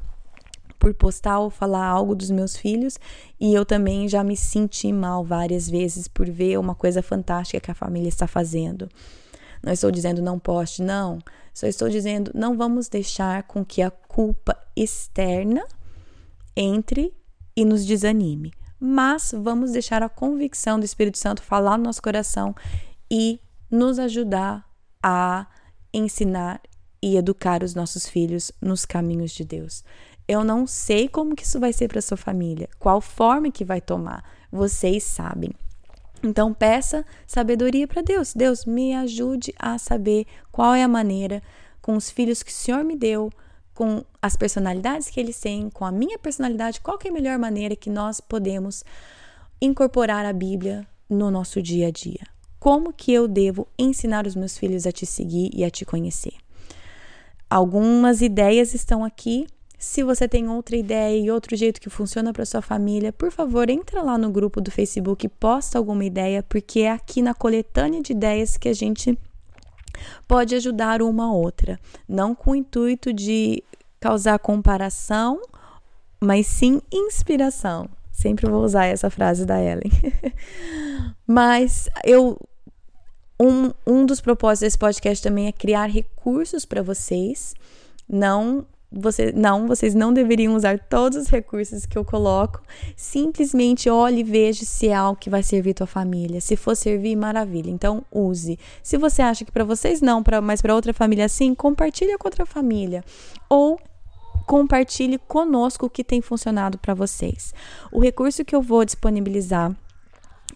por 0.78 0.92
postar 0.92 1.38
ou 1.38 1.49
falar 1.49 1.87
algo 1.87 2.14
dos 2.14 2.30
meus 2.30 2.56
filhos, 2.56 2.99
e 3.40 3.54
eu 3.54 3.64
também 3.64 4.06
já 4.06 4.23
me 4.23 4.37
senti 4.37 4.92
mal 4.92 5.25
várias 5.25 5.66
vezes 5.66 6.06
por 6.06 6.28
ver 6.28 6.58
uma 6.58 6.75
coisa 6.75 7.00
fantástica 7.00 7.58
que 7.58 7.70
a 7.70 7.75
família 7.75 8.08
está 8.08 8.26
fazendo. 8.26 8.87
Não 9.62 9.73
estou 9.73 9.90
dizendo 9.90 10.20
não 10.20 10.38
poste, 10.38 10.82
não. 10.82 11.20
Só 11.54 11.66
estou 11.66 11.88
dizendo 11.88 12.30
não 12.34 12.54
vamos 12.54 12.88
deixar 12.88 13.44
com 13.44 13.64
que 13.64 13.80
a 13.80 13.90
culpa 13.90 14.58
externa 14.76 15.66
entre 16.54 17.14
e 17.56 17.64
nos 17.64 17.87
desanime. 17.87 18.52
Mas 18.78 19.32
vamos 19.34 19.73
deixar 19.73 20.02
a 20.02 20.08
convicção 20.11 20.78
do 20.78 20.84
Espírito 20.84 21.16
Santo 21.16 21.42
falar 21.42 21.78
no 21.78 21.84
nosso 21.84 22.02
coração 22.02 22.54
e 23.11 23.40
nos 23.70 23.99
ajudar 23.99 24.68
a 25.06 25.46
ensinar 25.92 26.62
e 27.02 27.18
educar 27.18 27.62
os 27.62 27.75
nossos 27.75 28.08
filhos 28.08 28.50
nos 28.58 28.87
caminhos 28.87 29.32
de 29.32 29.44
Deus. 29.44 29.84
Eu 30.26 30.42
não 30.42 30.66
sei 30.66 31.06
como 31.06 31.37
que 31.37 31.42
isso 31.42 31.61
vai 31.61 31.75
ser 31.75 31.88
para 31.88 32.00
sua 32.00 32.16
família, 32.16 32.70
qual 32.78 33.02
forma 33.02 33.50
que 33.50 33.66
vai 33.66 33.82
tomar. 33.82 34.25
Vocês 34.50 35.04
sabem. 35.04 35.50
Então 36.23 36.54
peça 36.54 37.04
sabedoria 37.26 37.87
para 37.87 38.00
Deus. 38.00 38.32
Deus 38.32 38.64
me 38.64 38.94
ajude 38.94 39.52
a 39.58 39.76
saber 39.76 40.26
qual 40.50 40.75
é 40.75 40.82
a 40.82 40.88
maneira 40.88 41.42
com 41.82 41.94
os 41.94 42.11
filhos 42.11 42.42
que 42.42 42.50
o 42.50 42.54
Senhor 42.54 42.82
me 42.82 42.96
deu, 42.96 43.30
com 43.75 44.02
as 44.23 44.34
personalidades 44.34 45.11
que 45.11 45.20
eles 45.20 45.38
têm, 45.38 45.68
com 45.68 45.84
a 45.84 45.92
minha 45.92 46.18
personalidade, 46.18 46.80
qual 46.80 46.99
é 47.04 47.08
a 47.11 47.12
melhor 47.12 47.38
maneira 47.38 47.76
que 47.76 47.90
nós 47.90 48.23
podemos 48.23 48.82
incorporar 49.61 50.25
a 50.25 50.32
Bíblia 50.32 50.87
no 51.11 51.30
nosso 51.30 51.61
dia 51.61 51.88
a 51.88 51.90
dia 51.90 52.34
como 52.64 52.94
que 52.94 53.12
eu 53.12 53.28
devo 53.28 53.68
ensinar 53.78 54.26
os 54.26 54.35
meus 54.35 54.56
filhos 54.56 54.87
a 54.87 54.90
te 54.90 55.04
seguir 55.04 55.50
e 55.52 55.62
a 55.62 55.68
te 55.68 55.85
conhecer. 55.85 56.33
Algumas 57.50 58.23
ideias 58.23 58.73
estão 58.73 59.04
aqui. 59.04 59.47
Se 59.78 60.02
você 60.02 60.26
tem 60.26 60.49
outra 60.49 60.75
ideia 60.75 61.14
e 61.14 61.30
outro 61.30 61.54
jeito 61.56 61.78
que 61.78 61.90
funciona 61.90 62.33
para 62.33 62.47
sua 62.47 62.62
família, 62.62 63.12
por 63.12 63.30
favor, 63.30 63.68
entra 63.68 64.00
lá 64.00 64.16
no 64.16 64.30
grupo 64.30 64.62
do 64.62 64.71
Facebook 64.71 65.26
e 65.26 65.28
posta 65.28 65.76
alguma 65.76 66.06
ideia, 66.06 66.42
porque 66.42 66.80
é 66.80 66.92
aqui 66.92 67.21
na 67.21 67.35
coletânea 67.35 68.00
de 68.00 68.12
ideias 68.12 68.56
que 68.56 68.71
a 68.71 68.73
gente 68.73 69.18
pode 70.26 70.54
ajudar 70.54 71.02
uma 71.02 71.35
outra, 71.35 71.78
não 72.09 72.35
com 72.35 72.52
o 72.52 72.56
intuito 72.56 73.12
de 73.12 73.62
causar 74.00 74.38
comparação, 74.38 75.38
mas 76.18 76.47
sim 76.47 76.80
inspiração. 76.90 77.90
Sempre 78.11 78.49
vou 78.49 78.64
usar 78.64 78.87
essa 78.87 79.11
frase 79.11 79.44
da 79.44 79.62
Ellen. 79.62 79.92
mas 81.28 81.90
eu 82.02 82.38
um, 83.41 83.73
um 83.87 84.07
dos 84.07 84.21
propósitos 84.21 84.61
desse 84.61 84.79
podcast 84.79 85.23
também 85.23 85.47
é 85.49 85.53
criar 85.53 85.87
recursos 85.87 86.64
para 86.64 86.83
vocês. 86.83 87.55
Não, 88.09 88.64
você, 88.91 89.33
não, 89.33 89.67
vocês 89.67 89.95
não 89.95 90.12
deveriam 90.12 90.55
usar 90.55 90.79
todos 90.79 91.19
os 91.19 91.29
recursos 91.29 91.85
que 91.85 91.99
eu 91.99 92.05
coloco. 92.05 92.62
Simplesmente 92.97 93.91
olhe 93.91 94.21
e 94.21 94.25
veja 94.25 94.64
se 94.64 94.88
é 94.88 94.95
algo 94.95 95.19
que 95.19 95.29
vai 95.29 95.43
servir 95.43 95.75
tua 95.75 95.87
família. 95.87 96.41
Se 96.41 96.57
for 96.57 96.76
servir, 96.76 97.17
maravilha. 97.17 97.71
Então 97.71 98.05
use. 98.12 98.59
Se 98.83 98.97
você 98.97 99.21
acha 99.21 99.45
que 99.45 99.53
para 99.53 99.64
vocês 99.64 100.00
não, 100.00 100.23
pra, 100.23 100.41
mas 100.41 100.62
para 100.62 100.75
outra 100.75 100.93
família 100.93 101.29
sim, 101.29 101.55
compartilha 101.55 102.17
com 102.17 102.29
outra 102.29 102.47
família. 102.47 103.05
Ou 103.49 103.79
compartilhe 104.47 105.19
conosco 105.19 105.87
o 105.87 105.91
que 105.91 106.05
tem 106.05 106.21
funcionado 106.21 106.79
para 106.79 106.95
vocês. 106.95 107.53
O 107.91 107.99
recurso 107.99 108.45
que 108.45 108.55
eu 108.55 108.62
vou 108.62 108.85
disponibilizar 108.85 109.75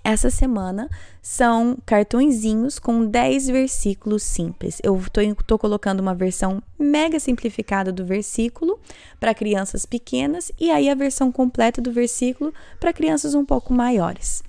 essa 0.09 0.31
semana 0.31 0.89
são 1.21 1.77
cartõezinhos 1.85 2.79
com 2.79 3.05
10 3.05 3.49
versículos 3.49 4.23
simples. 4.23 4.81
Eu 4.83 4.99
estou 4.99 5.59
colocando 5.59 6.01
uma 6.01 6.15
versão 6.15 6.63
mega 6.79 7.21
simplificada 7.21 7.93
do 7.93 8.07
versículo 8.07 8.81
para 9.21 9.35
crianças 9.35 9.85
pequenas 9.85 10.51
e 10.59 10.71
aí 10.71 10.89
a 10.89 10.95
versão 10.95 11.31
completa 11.31 11.83
do 11.83 11.93
versículo 11.93 12.55
para 12.81 12.91
crianças 12.91 13.35
um 13.35 13.45
pouco 13.45 13.75
maiores. 13.75 14.43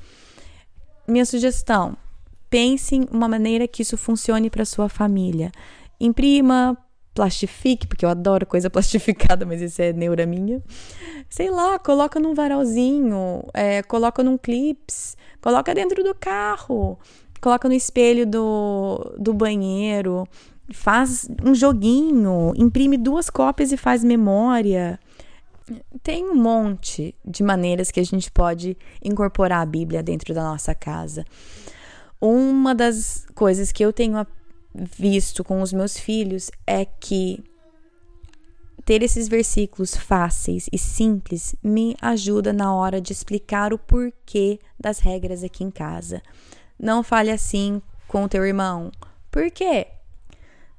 Minha 1.05 1.25
sugestão: 1.25 1.97
pense 2.49 2.95
em 2.95 3.05
uma 3.11 3.27
maneira 3.27 3.67
que 3.67 3.81
isso 3.81 3.97
funcione 3.97 4.49
para 4.49 4.63
sua 4.63 4.87
família. 4.87 5.51
Imprima, 5.99 6.77
plastifique, 7.13 7.85
porque 7.85 8.05
eu 8.05 8.09
adoro 8.09 8.45
coisa 8.45 8.69
plastificada, 8.71 9.45
mas 9.45 9.61
isso 9.61 9.81
é 9.81 9.91
neura 9.91 10.25
minha. 10.25 10.63
Sei 11.29 11.51
lá, 11.51 11.77
coloca 11.77 12.17
num 12.17 12.33
varalzinho, 12.33 13.43
é, 13.53 13.83
coloca 13.83 14.23
num 14.23 14.37
clips, 14.37 15.17
coloca 15.41 15.74
dentro 15.74 16.03
do 16.03 16.13
carro, 16.15 16.98
coloca 17.41 17.67
no 17.67 17.74
espelho 17.74 18.25
do, 18.25 19.15
do 19.17 19.34
banheiro, 19.34 20.27
faz 20.72 21.29
um 21.43 21.53
joguinho, 21.55 22.53
imprime 22.55 22.98
duas 22.98 23.29
cópias 23.29 23.72
e 23.72 23.77
faz 23.77 24.03
memória. 24.03 25.00
Tem 26.01 26.25
um 26.25 26.36
monte 26.36 27.15
de 27.24 27.43
maneiras 27.43 27.91
que 27.91 28.00
a 28.00 28.05
gente 28.05 28.31
pode 28.31 28.77
incorporar 29.03 29.62
a 29.62 29.65
Bíblia 29.65 30.01
dentro 30.01 30.34
da 30.34 30.43
nossa 30.43 30.74
casa. 30.74 31.25
Uma 32.19 32.75
das 32.75 33.25
coisas 33.34 33.72
que 33.72 33.84
eu 33.84 33.93
tenho 33.93 34.25
visto 34.74 35.43
com 35.43 35.62
os 35.62 35.72
meus 35.72 35.98
filhos 35.98 36.51
é 36.65 36.86
que 36.86 37.43
ter 38.89 39.03
esses 39.03 39.27
versículos 39.27 39.96
fáceis 39.96 40.67
e 40.74 40.77
simples 40.79 41.55
me 41.62 41.96
ajuda 42.01 42.51
na 42.51 42.74
hora 42.74 43.00
de 43.00 43.13
explicar 43.13 43.72
o 43.72 43.77
porquê 43.77 44.58
das 44.79 44.98
regras 44.98 45.43
aqui 45.43 45.63
em 45.63 45.69
casa. 45.69 46.24
Não 46.79 47.03
fale 47.03 47.29
assim 47.29 47.84
com 48.08 48.27
teu 48.27 48.43
irmão. 48.43 48.89
Por 49.29 49.51
quê? 49.51 49.86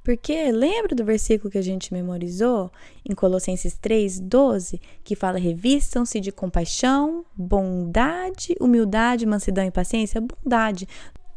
Porque 0.03 0.51
lembra 0.51 0.97
do 0.97 1.05
versículo 1.05 1.53
que 1.53 1.59
a 1.59 1.63
gente 1.63 1.93
memorizou 1.93 2.73
em 3.09 3.15
Colossenses 3.15 3.79
3, 3.81 4.19
12, 4.19 4.81
que 5.05 5.15
fala: 5.15 5.39
revistam-se 5.39 6.19
de 6.19 6.33
compaixão, 6.33 7.25
bondade, 7.37 8.57
humildade, 8.61 9.25
mansidão 9.25 9.65
e 9.65 9.71
paciência? 9.71 10.21
Bondade. 10.21 10.89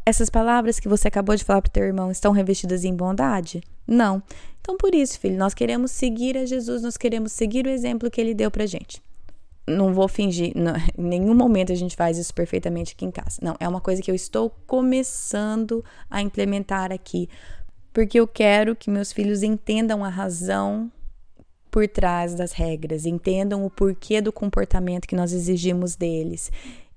Essas 0.05 0.29
palavras 0.29 0.79
que 0.79 0.87
você 0.87 1.07
acabou 1.07 1.35
de 1.35 1.43
falar 1.43 1.61
para 1.61 1.69
o 1.69 1.73
teu 1.73 1.83
irmão 1.83 2.11
estão 2.11 2.31
revestidas 2.31 2.83
em 2.83 2.93
bondade? 2.93 3.61
Não. 3.87 4.21
Então, 4.59 4.77
por 4.77 4.93
isso, 4.93 5.19
filho, 5.19 5.37
nós 5.37 5.53
queremos 5.53 5.91
seguir 5.91 6.37
a 6.37 6.45
Jesus, 6.45 6.81
nós 6.81 6.97
queremos 6.97 7.31
seguir 7.31 7.65
o 7.65 7.69
exemplo 7.69 8.09
que 8.09 8.19
ele 8.19 8.33
deu 8.33 8.49
para 8.49 8.65
gente. 8.65 9.01
Não 9.65 9.93
vou 9.93 10.07
fingir, 10.09 10.51
não, 10.55 10.73
em 10.97 11.03
nenhum 11.03 11.33
momento 11.33 11.71
a 11.71 11.75
gente 11.75 11.95
faz 11.95 12.17
isso 12.17 12.33
perfeitamente 12.33 12.93
aqui 12.93 13.05
em 13.05 13.11
casa. 13.11 13.39
Não, 13.41 13.55
é 13.59 13.67
uma 13.67 13.81
coisa 13.81 14.01
que 14.01 14.11
eu 14.11 14.15
estou 14.15 14.49
começando 14.67 15.83
a 16.09 16.21
implementar 16.21 16.91
aqui, 16.91 17.29
porque 17.93 18.19
eu 18.19 18.27
quero 18.27 18.75
que 18.75 18.89
meus 18.89 19.11
filhos 19.11 19.43
entendam 19.43 20.03
a 20.03 20.09
razão 20.09 20.91
por 21.73 21.87
trás 21.87 22.35
das 22.35 22.51
regras, 22.51 23.05
entendam 23.05 23.65
o 23.65 23.69
porquê 23.69 24.21
do 24.21 24.31
comportamento 24.31 25.07
que 25.07 25.15
nós 25.15 25.33
exigimos 25.33 25.95
deles. 25.95 26.51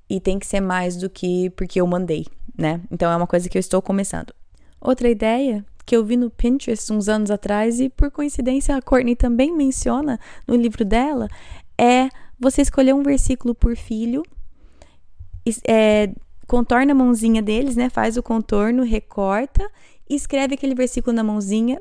E 0.09 0.21
tem 0.21 0.39
que 0.39 0.47
ser 0.47 0.61
mais 0.61 0.97
do 0.97 1.11
que 1.11 1.51
porque 1.51 1.81
eu 1.81 1.87
mandei, 1.87 2.27
né? 2.57 2.81
Então 2.91 3.11
é 3.11 3.17
uma 3.17 3.27
coisa 3.27 3.49
que 3.49 3.59
eu 3.59 3.61
estou 3.61 3.83
começando. 3.83 4.33
Outra 4.81 5.09
ideia 5.09 5.65
que 5.85 5.97
eu 5.97 6.05
vi 6.05 6.17
no 6.17 6.31
Pinterest 6.31 6.93
uns 6.93 7.09
anos 7.09 7.31
atrás 7.31 7.81
e 7.81 7.89
por 7.89 8.11
coincidência 8.11 8.77
a 8.77 8.83
Courtney 8.83 9.15
também 9.15 9.57
menciona 9.57 10.19
no 10.47 10.57
livro 10.57 10.85
dela 10.85 11.29
é 11.79 12.09
você 12.39 12.63
escolher 12.63 12.95
um 12.95 13.03
versículo 13.03 13.55
por 13.55 13.77
filho, 13.77 14.23
é, 15.67 16.11
contorna 16.47 16.93
a 16.93 16.95
mãozinha 16.95 17.43
deles, 17.43 17.77
né? 17.77 17.89
Faz 17.89 18.17
o 18.17 18.23
contorno, 18.23 18.83
recorta, 18.83 19.69
escreve 20.09 20.55
aquele 20.55 20.75
versículo 20.75 21.15
na 21.15 21.23
mãozinha, 21.23 21.81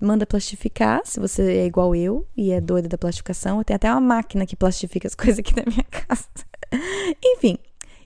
manda 0.00 0.24
plastificar, 0.24 1.02
se 1.04 1.20
você 1.20 1.58
é 1.58 1.66
igual 1.66 1.94
eu 1.94 2.26
e 2.34 2.52
é 2.52 2.60
doida 2.60 2.88
da 2.88 2.96
plastificação. 2.96 3.58
Eu 3.58 3.64
tenho 3.64 3.76
até 3.76 3.90
uma 3.90 4.00
máquina 4.00 4.46
que 4.46 4.56
plastifica 4.56 5.06
as 5.06 5.14
coisas 5.16 5.38
aqui 5.38 5.54
na 5.54 5.64
minha 5.66 5.84
casa. 5.84 6.28
Enfim, 7.22 7.58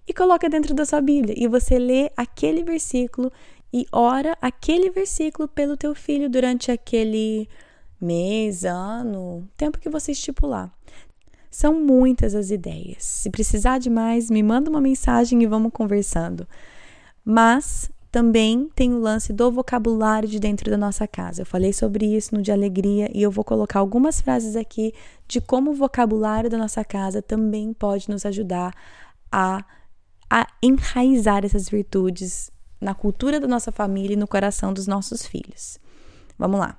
e 0.06 0.12
coloca 0.12 0.48
dentro 0.48 0.74
da 0.74 0.84
sua 0.84 1.00
Bíblia. 1.00 1.34
E 1.36 1.46
você 1.48 1.78
lê 1.78 2.10
aquele 2.16 2.62
versículo 2.62 3.32
e 3.72 3.86
ora 3.92 4.36
aquele 4.40 4.90
versículo 4.90 5.48
pelo 5.48 5.76
teu 5.76 5.94
filho 5.94 6.30
durante 6.30 6.70
aquele 6.70 7.48
mês, 8.00 8.64
ano, 8.64 9.48
tempo 9.56 9.78
que 9.78 9.88
você 9.88 10.12
estipular. 10.12 10.72
São 11.50 11.80
muitas 11.80 12.34
as 12.34 12.50
ideias. 12.50 13.02
Se 13.02 13.30
precisar 13.30 13.78
de 13.78 13.88
mais, 13.88 14.30
me 14.30 14.42
manda 14.42 14.70
uma 14.70 14.80
mensagem 14.80 15.42
e 15.42 15.46
vamos 15.46 15.72
conversando. 15.72 16.46
Mas 17.24 17.90
também 18.16 18.70
tem 18.74 18.94
o 18.94 18.98
lance 18.98 19.30
do 19.30 19.52
vocabulário 19.52 20.26
de 20.26 20.40
dentro 20.40 20.70
da 20.70 20.76
nossa 20.78 21.06
casa. 21.06 21.42
Eu 21.42 21.46
falei 21.46 21.70
sobre 21.70 22.06
isso 22.06 22.34
no 22.34 22.40
de 22.40 22.50
alegria 22.50 23.10
e 23.12 23.22
eu 23.22 23.30
vou 23.30 23.44
colocar 23.44 23.78
algumas 23.78 24.22
frases 24.22 24.56
aqui 24.56 24.94
de 25.28 25.38
como 25.38 25.72
o 25.72 25.74
vocabulário 25.74 26.48
da 26.48 26.56
nossa 26.56 26.82
casa 26.82 27.20
também 27.20 27.74
pode 27.74 28.08
nos 28.08 28.24
ajudar 28.24 28.72
a, 29.30 29.62
a 30.30 30.46
enraizar 30.62 31.44
essas 31.44 31.68
virtudes 31.68 32.50
na 32.80 32.94
cultura 32.94 33.38
da 33.38 33.46
nossa 33.46 33.70
família 33.70 34.14
e 34.14 34.16
no 34.18 34.26
coração 34.26 34.72
dos 34.72 34.86
nossos 34.86 35.26
filhos. 35.26 35.78
Vamos 36.38 36.58
lá. 36.58 36.78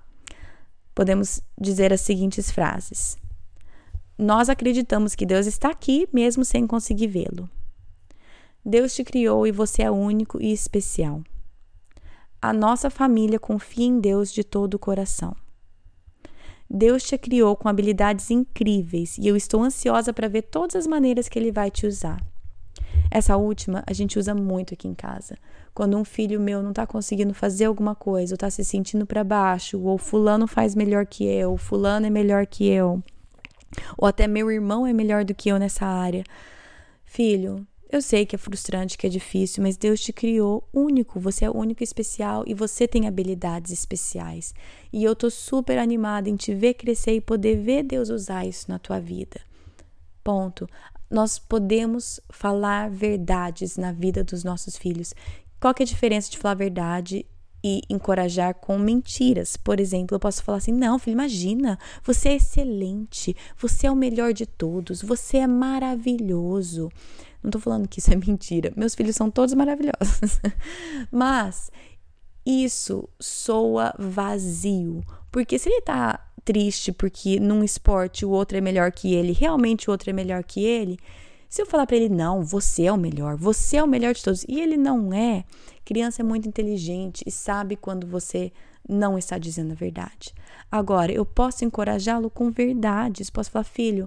Podemos 0.95 1.39
dizer 1.55 1.93
as 1.93 2.01
seguintes 2.01 2.49
frases: 2.49 3.15
Nós 4.17 4.49
acreditamos 4.49 5.13
que 5.13 5.23
Deus 5.23 5.45
está 5.45 5.69
aqui 5.69 6.09
mesmo 6.11 6.43
sem 6.43 6.65
conseguir 6.65 7.05
vê-lo. 7.05 7.47
Deus 8.65 8.93
te 8.93 9.03
criou 9.03 9.47
e 9.47 9.51
você 9.51 9.83
é 9.83 9.91
único 9.91 10.41
e 10.41 10.51
especial. 10.51 11.21
A 12.41 12.53
nossa 12.53 12.89
família 12.89 13.39
confia 13.39 13.85
em 13.85 13.99
Deus 13.99 14.31
de 14.31 14.43
todo 14.43 14.75
o 14.75 14.79
coração. 14.79 15.35
Deus 16.69 17.03
te 17.03 17.17
criou 17.17 17.55
com 17.55 17.69
habilidades 17.69 18.29
incríveis 18.29 19.17
e 19.17 19.27
eu 19.27 19.37
estou 19.37 19.63
ansiosa 19.63 20.11
para 20.11 20.27
ver 20.27 20.43
todas 20.43 20.75
as 20.75 20.85
maneiras 20.85 21.29
que 21.29 21.39
Ele 21.39 21.51
vai 21.51 21.71
te 21.71 21.87
usar. 21.87 22.21
Essa 23.09 23.37
última 23.37 23.83
a 23.87 23.93
gente 23.93 24.19
usa 24.19 24.35
muito 24.35 24.73
aqui 24.73 24.87
em 24.87 24.93
casa. 24.93 25.37
Quando 25.73 25.97
um 25.97 26.03
filho 26.03 26.39
meu 26.39 26.61
não 26.61 26.71
está 26.71 26.85
conseguindo 26.85 27.33
fazer 27.33 27.65
alguma 27.65 27.95
coisa, 27.95 28.33
ou 28.33 28.35
está 28.35 28.49
se 28.49 28.63
sentindo 28.65 29.05
para 29.05 29.23
baixo, 29.23 29.79
ou 29.79 29.97
fulano 29.97 30.45
faz 30.45 30.75
melhor 30.75 31.05
que 31.05 31.25
eu, 31.25 31.55
fulano 31.57 32.05
é 32.05 32.09
melhor 32.09 32.45
que 32.45 32.67
eu, 32.67 33.01
ou 33.97 34.07
até 34.07 34.27
meu 34.27 34.51
irmão 34.51 34.85
é 34.85 34.93
melhor 34.93 35.23
do 35.23 35.33
que 35.33 35.49
eu 35.49 35.57
nessa 35.57 35.85
área. 35.85 36.23
Filho, 37.05 37.65
eu 37.89 38.01
sei 38.01 38.25
que 38.25 38.35
é 38.35 38.39
frustrante, 38.39 38.97
que 38.97 39.07
é 39.07 39.09
difícil, 39.09 39.63
mas 39.63 39.77
Deus 39.77 40.01
te 40.01 40.11
criou 40.11 40.67
único, 40.73 41.19
você 41.19 41.45
é 41.45 41.49
único 41.49 41.81
e 41.81 41.85
especial 41.85 42.43
e 42.45 42.53
você 42.53 42.87
tem 42.87 43.07
habilidades 43.07 43.71
especiais. 43.71 44.53
E 44.91 45.03
eu 45.03 45.15
tô 45.15 45.29
super 45.29 45.77
animada 45.77 46.29
em 46.29 46.35
te 46.35 46.53
ver 46.53 46.73
crescer 46.73 47.13
e 47.13 47.21
poder 47.21 47.55
ver 47.55 47.83
Deus 47.83 48.09
usar 48.09 48.45
isso 48.45 48.69
na 48.69 48.77
tua 48.77 48.99
vida. 48.99 49.39
Ponto 50.23 50.67
nós 51.09 51.39
podemos 51.39 52.19
falar 52.29 52.89
verdades 52.89 53.77
na 53.77 53.91
vida 53.91 54.23
dos 54.23 54.43
nossos 54.43 54.75
filhos. 54.75 55.13
Qual 55.59 55.73
que 55.73 55.83
é 55.83 55.85
a 55.85 55.87
diferença 55.87 56.29
de 56.29 56.37
falar 56.37 56.55
verdade 56.55 57.25
e 57.63 57.81
encorajar 57.89 58.53
com 58.55 58.77
mentiras? 58.77 59.57
Por 59.57 59.79
exemplo, 59.79 60.15
eu 60.15 60.19
posso 60.19 60.43
falar 60.43 60.59
assim: 60.59 60.71
não, 60.71 60.99
filho, 60.99 61.13
imagina, 61.13 61.77
você 62.03 62.29
é 62.29 62.35
excelente, 62.35 63.35
você 63.57 63.87
é 63.87 63.91
o 63.91 63.95
melhor 63.95 64.33
de 64.33 64.45
todos, 64.45 65.01
você 65.01 65.37
é 65.37 65.47
maravilhoso. 65.47 66.89
Não 67.43 67.51
tô 67.51 67.59
falando 67.59 67.87
que 67.87 67.99
isso 67.99 68.11
é 68.11 68.15
mentira, 68.17 68.73
meus 68.75 68.95
filhos 68.95 69.15
são 69.15 69.29
todos 69.29 69.53
maravilhosos. 69.53 70.39
Mas 71.11 71.71
isso 72.45 73.09
soa 73.19 73.93
vazio, 73.97 75.03
porque 75.31 75.59
se 75.59 75.69
ele 75.69 75.81
tá 75.81 76.23
triste 76.45 76.93
porque 76.93 77.41
num 77.41 77.61
esporte 77.61 78.25
o 78.25 78.29
outro 78.29 78.57
é 78.57 78.61
melhor 78.61 78.89
que 78.89 79.13
ele, 79.13 79.33
realmente 79.33 79.89
o 79.89 79.91
outro 79.91 80.09
é 80.09 80.13
melhor 80.13 80.41
que 80.45 80.63
ele, 80.63 80.97
se 81.49 81.61
eu 81.61 81.65
falar 81.65 81.85
para 81.85 81.97
ele, 81.97 82.07
não, 82.07 82.43
você 82.43 82.83
é 82.83 82.91
o 82.91 82.97
melhor, 82.97 83.35
você 83.35 83.77
é 83.77 83.83
o 83.83 83.87
melhor 83.87 84.13
de 84.13 84.23
todos, 84.23 84.45
e 84.47 84.59
ele 84.59 84.77
não 84.77 85.13
é, 85.13 85.43
criança 85.87 86.21
é 86.21 86.25
muito 86.25 86.49
inteligente 86.49 87.23
e 87.25 87.31
sabe 87.31 87.77
quando 87.77 88.05
você 88.05 88.51
não 88.87 89.17
está 89.17 89.37
dizendo 89.37 89.71
a 89.71 89.75
verdade. 89.75 90.33
Agora, 90.69 91.13
eu 91.13 91.25
posso 91.25 91.63
encorajá-lo 91.63 92.29
com 92.29 92.51
verdades, 92.51 93.29
posso 93.29 93.49
falar, 93.49 93.63
filho, 93.63 94.05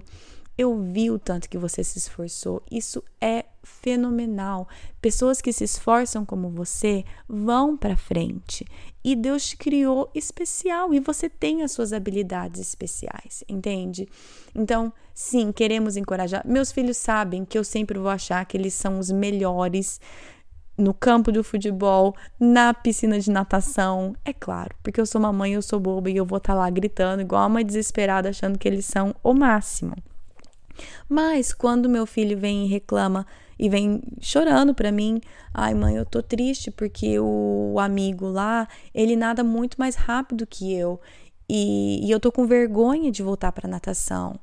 eu 0.55 0.79
vi 0.79 1.09
o 1.09 1.17
tanto 1.17 1.49
que 1.49 1.57
você 1.57 1.83
se 1.83 1.97
esforçou. 1.97 2.61
Isso 2.69 3.03
é 3.19 3.45
fenomenal. 3.63 4.67
Pessoas 5.01 5.41
que 5.41 5.51
se 5.51 5.63
esforçam 5.63 6.23
como 6.23 6.51
você 6.51 7.03
vão 7.27 7.75
para 7.75 7.97
frente. 7.97 8.63
E 9.03 9.15
Deus 9.15 9.47
te 9.47 9.57
criou 9.57 10.11
especial 10.13 10.93
e 10.93 10.99
você 10.99 11.27
tem 11.27 11.63
as 11.63 11.71
suas 11.71 11.91
habilidades 11.93 12.61
especiais, 12.61 13.43
entende? 13.49 14.07
Então, 14.53 14.93
sim, 15.15 15.51
queremos 15.51 15.97
encorajar. 15.97 16.45
Meus 16.45 16.71
filhos 16.71 16.97
sabem 16.97 17.43
que 17.43 17.57
eu 17.57 17.63
sempre 17.63 17.97
vou 17.97 18.09
achar 18.09 18.45
que 18.45 18.55
eles 18.55 18.75
são 18.75 18.99
os 18.99 19.09
melhores 19.09 19.99
no 20.81 20.93
campo 20.93 21.31
do 21.31 21.43
futebol, 21.43 22.15
na 22.39 22.73
piscina 22.73 23.19
de 23.19 23.29
natação. 23.29 24.15
É 24.25 24.33
claro, 24.33 24.75
porque 24.83 24.99
eu 24.99 25.05
sou 25.05 25.21
mamãe, 25.21 25.53
eu 25.53 25.61
sou 25.61 25.79
boba 25.79 26.09
e 26.09 26.17
eu 26.17 26.25
vou 26.25 26.37
estar 26.37 26.53
tá 26.53 26.59
lá 26.59 26.69
gritando 26.69 27.21
igual 27.21 27.47
uma 27.47 27.63
desesperada 27.63 28.29
achando 28.29 28.57
que 28.57 28.67
eles 28.67 28.85
são 28.85 29.15
o 29.23 29.33
máximo. 29.33 29.95
Mas 31.07 31.53
quando 31.53 31.89
meu 31.89 32.05
filho 32.05 32.37
vem 32.37 32.65
e 32.65 32.67
reclama 32.67 33.25
e 33.59 33.69
vem 33.69 34.01
chorando 34.19 34.73
para 34.73 34.91
mim, 34.91 35.21
ai 35.53 35.73
mãe, 35.73 35.95
eu 35.95 36.05
tô 36.05 36.23
triste 36.23 36.71
porque 36.71 37.19
o 37.19 37.75
amigo 37.79 38.27
lá, 38.27 38.67
ele 38.93 39.15
nada 39.15 39.43
muito 39.43 39.77
mais 39.77 39.95
rápido 39.95 40.47
que 40.47 40.73
eu 40.73 40.99
e, 41.47 42.07
e 42.07 42.09
eu 42.09 42.19
tô 42.19 42.31
com 42.31 42.47
vergonha 42.47 43.11
de 43.11 43.21
voltar 43.21 43.51
para 43.51 43.67
natação. 43.67 44.39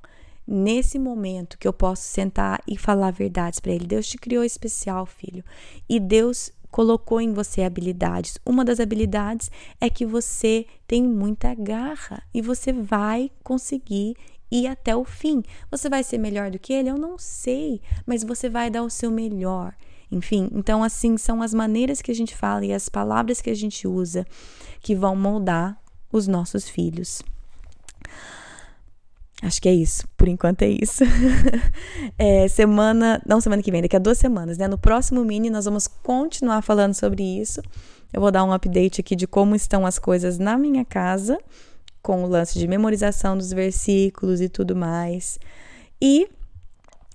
Nesse 0.51 0.99
momento 0.99 1.59
que 1.59 1.69
eu 1.69 1.75
posso 1.75 2.05
sentar 2.05 2.63
e 2.67 2.75
falar 2.75 3.11
verdades 3.11 3.61
para 3.61 3.71
ele, 3.71 3.87
Deus 3.87 4.09
te 4.09 4.17
criou 4.17 4.43
especial, 4.43 5.05
filho, 5.05 5.45
e 5.87 6.01
Deus 6.01 6.51
colocou 6.71 7.21
em 7.21 7.35
você 7.35 7.63
habilidades. 7.63 8.39
Uma 8.47 8.65
das 8.65 8.81
habilidades 8.81 9.51
é 9.79 9.91
que 9.91 10.07
você 10.07 10.65
tem 10.87 11.03
muita 11.03 11.55
garra 11.55 12.23
e 12.33 12.41
você 12.41 12.73
vai 12.73 13.31
conseguir 13.45 14.17
ir 14.51 14.67
até 14.69 14.97
o 14.97 15.05
fim. 15.05 15.43
Você 15.71 15.87
vai 15.91 16.03
ser 16.03 16.17
melhor 16.17 16.51
do 16.51 16.59
que 16.59 16.73
ele? 16.73 16.89
Eu 16.89 16.97
não 16.97 17.19
sei, 17.19 17.83
mas 18.07 18.25
você 18.25 18.49
vai 18.49 18.71
dar 18.71 18.83
o 18.83 18.89
seu 18.89 19.11
melhor. 19.11 19.75
Enfim, 20.11 20.49
então 20.55 20.83
assim 20.83 21.19
são 21.19 21.43
as 21.43 21.53
maneiras 21.53 22.01
que 22.01 22.11
a 22.11 22.15
gente 22.15 22.35
fala 22.35 22.65
e 22.65 22.73
as 22.73 22.89
palavras 22.89 23.43
que 23.43 23.51
a 23.51 23.55
gente 23.55 23.87
usa 23.87 24.27
que 24.81 24.95
vão 24.95 25.15
moldar 25.15 25.79
os 26.11 26.27
nossos 26.27 26.67
filhos. 26.67 27.23
Acho 29.43 29.63
que 29.63 29.69
é 29.69 29.75
isso. 29.75 30.07
Por 30.17 30.29
enquanto 30.29 30.63
é 30.63 30.69
isso. 30.69 31.05
é, 32.19 32.49
semana. 32.49 33.23
Não, 33.27 33.41
semana 33.41 33.63
que 33.63 33.71
vem, 33.71 33.83
daqui 33.83 33.97
a 33.97 34.01
duas 34.01 34.19
semanas, 34.19 34.59
né? 34.59 34.67
No 34.67 34.79
próximo 34.79 35.25
mini, 35.25 35.49
nós 35.49 35.65
vamos 35.65 35.87
continuar 35.87 36.63
falando 36.63 36.95
sobre 36.95 37.23
isso. 37.23 37.63
Eu 38.13 38.21
vou 38.21 38.31
dar 38.31 38.43
um 38.45 38.53
update 38.53 39.01
aqui 39.01 39.15
de 39.15 39.27
como 39.27 39.55
estão 39.55 39.87
as 39.87 39.99
coisas 39.99 40.39
na 40.39 40.57
minha 40.57 40.85
casa, 40.85 41.39
com 42.03 42.25
o 42.25 42.27
lance 42.27 42.59
de 42.59 42.67
memorização 42.67 43.37
dos 43.37 43.53
versículos 43.53 44.41
e 44.41 44.49
tudo 44.49 44.75
mais. 44.75 45.39
E 46.01 46.29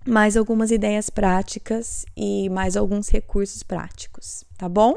mais 0.06 0.38
algumas 0.38 0.72
ideias 0.72 1.10
práticas 1.10 2.06
e 2.16 2.50
mais 2.50 2.78
alguns 2.78 3.10
recursos 3.10 3.64
práticos, 3.64 4.44
tá 4.58 4.68
bom? 4.68 4.96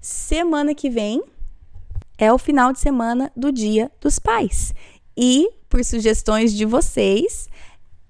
Semana 0.00 0.74
que 0.74 0.90
vem 0.90 1.22
é 2.18 2.32
o 2.32 2.38
final 2.38 2.72
de 2.72 2.80
semana 2.80 3.32
do 3.36 3.50
Dia 3.50 3.90
dos 4.00 4.18
Pais. 4.18 4.74
E 5.16 5.48
por 5.68 5.84
sugestões 5.84 6.52
de 6.52 6.64
vocês, 6.64 7.48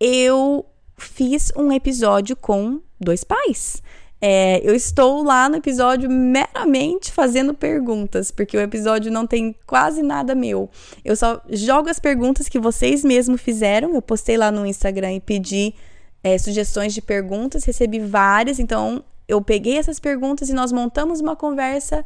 eu 0.00 0.64
fiz 0.96 1.52
um 1.56 1.72
episódio 1.72 2.36
com 2.36 2.80
dois 3.00 3.24
pais. 3.24 3.82
É, 4.24 4.60
eu 4.62 4.72
estou 4.72 5.24
lá 5.24 5.48
no 5.48 5.56
episódio 5.56 6.08
meramente 6.08 7.10
fazendo 7.10 7.52
perguntas, 7.52 8.30
porque 8.30 8.56
o 8.56 8.60
episódio 8.60 9.10
não 9.10 9.26
tem 9.26 9.52
quase 9.66 10.00
nada 10.00 10.32
meu. 10.32 10.70
Eu 11.04 11.16
só 11.16 11.42
jogo 11.50 11.88
as 11.88 11.98
perguntas 11.98 12.48
que 12.48 12.60
vocês 12.60 13.04
mesmos 13.04 13.40
fizeram. 13.40 13.94
Eu 13.94 14.00
postei 14.00 14.36
lá 14.36 14.52
no 14.52 14.64
Instagram 14.64 15.14
e 15.14 15.20
pedi 15.20 15.74
é, 16.22 16.38
sugestões 16.38 16.94
de 16.94 17.02
perguntas, 17.02 17.64
recebi 17.64 17.98
várias, 17.98 18.60
então 18.60 19.04
eu 19.26 19.42
peguei 19.42 19.76
essas 19.76 19.98
perguntas 19.98 20.48
e 20.48 20.52
nós 20.52 20.70
montamos 20.70 21.20
uma 21.20 21.34
conversa 21.34 22.04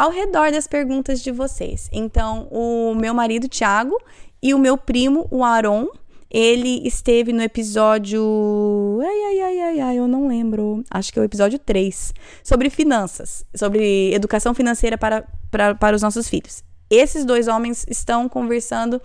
ao 0.00 0.10
redor 0.10 0.50
das 0.50 0.66
perguntas 0.66 1.20
de 1.20 1.30
vocês. 1.30 1.90
Então, 1.92 2.48
o 2.50 2.94
meu 2.94 3.12
marido, 3.12 3.50
Thiago, 3.50 4.00
e 4.42 4.54
o 4.54 4.58
meu 4.58 4.78
primo, 4.78 5.28
o 5.30 5.44
Aaron, 5.44 5.88
ele 6.30 6.80
esteve 6.88 7.34
no 7.34 7.42
episódio. 7.42 8.98
Ai, 9.02 9.22
ai, 9.26 9.40
ai, 9.40 9.60
ai, 9.60 9.80
ai, 9.80 9.98
eu 9.98 10.08
não 10.08 10.26
lembro. 10.26 10.82
Acho 10.90 11.12
que 11.12 11.18
é 11.18 11.22
o 11.22 11.24
episódio 11.26 11.58
3. 11.58 12.14
Sobre 12.42 12.70
finanças. 12.70 13.44
Sobre 13.54 14.14
educação 14.14 14.54
financeira 14.54 14.96
para, 14.96 15.22
para, 15.50 15.74
para 15.74 15.96
os 15.96 16.00
nossos 16.00 16.30
filhos. 16.30 16.64
Esses 16.88 17.22
dois 17.26 17.46
homens 17.46 17.84
estão 17.86 18.26
conversando 18.26 19.02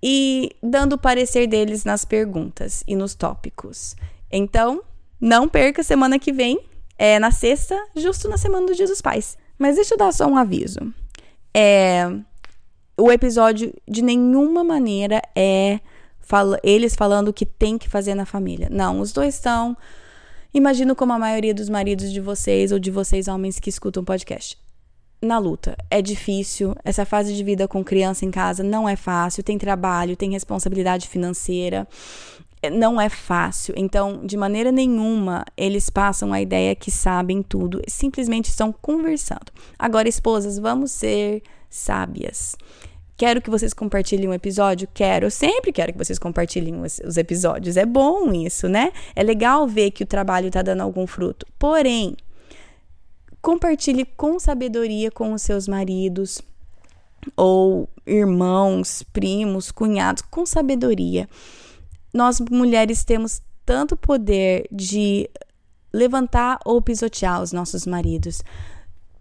e 0.00 0.50
dando 0.62 0.92
o 0.92 0.98
parecer 0.98 1.48
deles 1.48 1.84
nas 1.84 2.04
perguntas 2.04 2.84
e 2.86 2.94
nos 2.94 3.16
tópicos. 3.16 3.96
Então, 4.30 4.84
não 5.20 5.48
perca 5.48 5.82
semana 5.82 6.16
que 6.16 6.32
vem. 6.32 6.60
É 6.96 7.18
na 7.18 7.32
sexta, 7.32 7.76
justo 7.96 8.28
na 8.28 8.38
semana 8.38 8.68
do 8.68 8.74
Dia 8.76 8.86
dos 8.86 9.00
Pais. 9.00 9.36
Mas 9.62 9.76
deixa 9.76 9.94
eu 9.94 9.98
dar 9.98 10.12
só 10.12 10.26
um 10.26 10.36
aviso. 10.36 10.80
É 11.54 12.10
o 12.96 13.10
episódio 13.10 13.72
de 13.88 14.02
nenhuma 14.02 14.62
maneira 14.62 15.22
é 15.34 15.80
fala, 16.20 16.58
eles 16.62 16.94
falando 16.94 17.28
o 17.28 17.32
que 17.32 17.46
tem 17.46 17.78
que 17.78 17.88
fazer 17.88 18.14
na 18.14 18.26
família. 18.26 18.68
Não, 18.70 19.00
os 19.00 19.12
dois 19.12 19.34
estão. 19.34 19.76
Imagino 20.54 20.94
como 20.94 21.12
a 21.12 21.18
maioria 21.18 21.54
dos 21.54 21.68
maridos 21.68 22.12
de 22.12 22.20
vocês 22.20 22.72
ou 22.72 22.78
de 22.78 22.90
vocês 22.90 23.26
homens 23.28 23.58
que 23.58 23.70
escutam 23.70 24.04
podcast. 24.04 24.58
Na 25.20 25.38
luta. 25.38 25.76
É 25.90 26.02
difícil. 26.02 26.74
Essa 26.84 27.04
fase 27.04 27.34
de 27.34 27.42
vida 27.42 27.66
com 27.66 27.82
criança 27.82 28.24
em 28.24 28.30
casa 28.30 28.62
não 28.62 28.88
é 28.88 28.96
fácil. 28.96 29.42
Tem 29.42 29.56
trabalho, 29.56 30.16
tem 30.16 30.32
responsabilidade 30.32 31.08
financeira. 31.08 31.88
Não 32.70 33.00
é 33.00 33.08
fácil. 33.08 33.74
Então, 33.76 34.24
de 34.24 34.36
maneira 34.36 34.70
nenhuma, 34.70 35.44
eles 35.56 35.90
passam 35.90 36.32
a 36.32 36.40
ideia 36.40 36.74
que 36.76 36.90
sabem 36.90 37.42
tudo. 37.42 37.82
Simplesmente 37.88 38.48
estão 38.48 38.72
conversando. 38.72 39.52
Agora, 39.78 40.08
esposas, 40.08 40.58
vamos 40.58 40.92
ser 40.92 41.42
sábias. 41.68 42.56
Quero 43.16 43.40
que 43.40 43.50
vocês 43.50 43.72
compartilhem 43.72 44.28
um 44.28 44.34
episódio? 44.34 44.88
Quero. 44.92 45.26
Eu 45.26 45.30
sempre 45.30 45.72
quero 45.72 45.92
que 45.92 45.98
vocês 45.98 46.18
compartilhem 46.18 46.80
os, 46.80 47.00
os 47.04 47.16
episódios. 47.16 47.76
É 47.76 47.84
bom 47.84 48.32
isso, 48.32 48.68
né? 48.68 48.92
É 49.14 49.22
legal 49.22 49.66
ver 49.66 49.90
que 49.90 50.04
o 50.04 50.06
trabalho 50.06 50.48
está 50.48 50.62
dando 50.62 50.80
algum 50.82 51.06
fruto. 51.06 51.46
Porém, 51.58 52.16
compartilhe 53.40 54.04
com 54.04 54.38
sabedoria 54.38 55.10
com 55.10 55.32
os 55.32 55.42
seus 55.42 55.66
maridos 55.66 56.40
ou 57.36 57.88
irmãos, 58.06 59.02
primos, 59.12 59.70
cunhados, 59.70 60.22
com 60.22 60.44
sabedoria. 60.46 61.28
Nós 62.12 62.40
mulheres 62.40 63.04
temos 63.04 63.42
tanto 63.64 63.96
poder 63.96 64.66
de 64.70 65.28
levantar 65.92 66.58
ou 66.64 66.80
pisotear 66.80 67.42
os 67.42 67.52
nossos 67.52 67.86
maridos. 67.86 68.42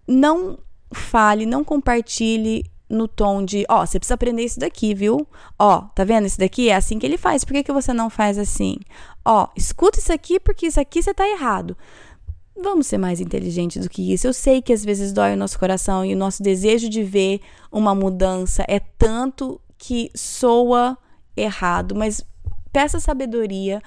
Não 0.08 0.58
fale, 0.94 1.46
não 1.46 1.64
compartilhe 1.64 2.66
no 2.90 3.08
tom 3.08 3.44
de, 3.44 3.66
ó, 3.70 3.82
oh, 3.82 3.86
você 3.86 3.98
precisa 3.98 4.16
aprender 4.16 4.44
isso 4.44 4.60
daqui, 4.60 4.94
viu? 4.94 5.26
Ó, 5.58 5.78
oh, 5.78 5.82
tá 5.96 6.04
vendo? 6.04 6.26
Isso 6.26 6.38
daqui 6.38 6.70
é 6.70 6.76
assim 6.76 7.00
que 7.00 7.06
ele 7.06 7.18
faz. 7.18 7.44
Por 7.46 7.54
que, 7.54 7.64
que 7.64 7.72
você 7.72 7.94
não 7.94 8.10
faz 8.10 8.38
assim? 8.38 8.78
Ó, 9.24 9.46
oh, 9.46 9.50
escuta 9.56 10.00
isso 10.00 10.12
aqui 10.12 10.40
porque 10.40 10.68
isso 10.68 10.80
aqui 10.80 11.02
você 11.02 11.14
tá 11.14 11.28
errado. 11.28 11.78
Vamos 12.62 12.88
ser 12.88 12.98
mais 12.98 13.22
inteligentes 13.22 13.84
do 13.84 13.90
que 13.90 14.14
isso. 14.14 14.28
Eu 14.28 14.34
sei 14.34 14.62
que 14.62 14.74
às 14.74 14.84
vezes 14.84 15.14
dói 15.14 15.34
o 15.34 15.38
nosso 15.38 15.58
coração 15.58 16.06
e 16.06 16.14
o 16.14 16.18
nosso 16.18 16.44
desejo 16.44 16.90
de 16.90 17.02
ver 17.02 17.40
uma 17.72 17.96
mudança 17.96 18.66
é 18.68 18.80
tanto 18.80 19.60
que 19.78 20.12
soa 20.14 20.98
errado, 21.36 21.96
mas 21.96 22.24
peça 22.72 23.00
sabedoria 23.00 23.82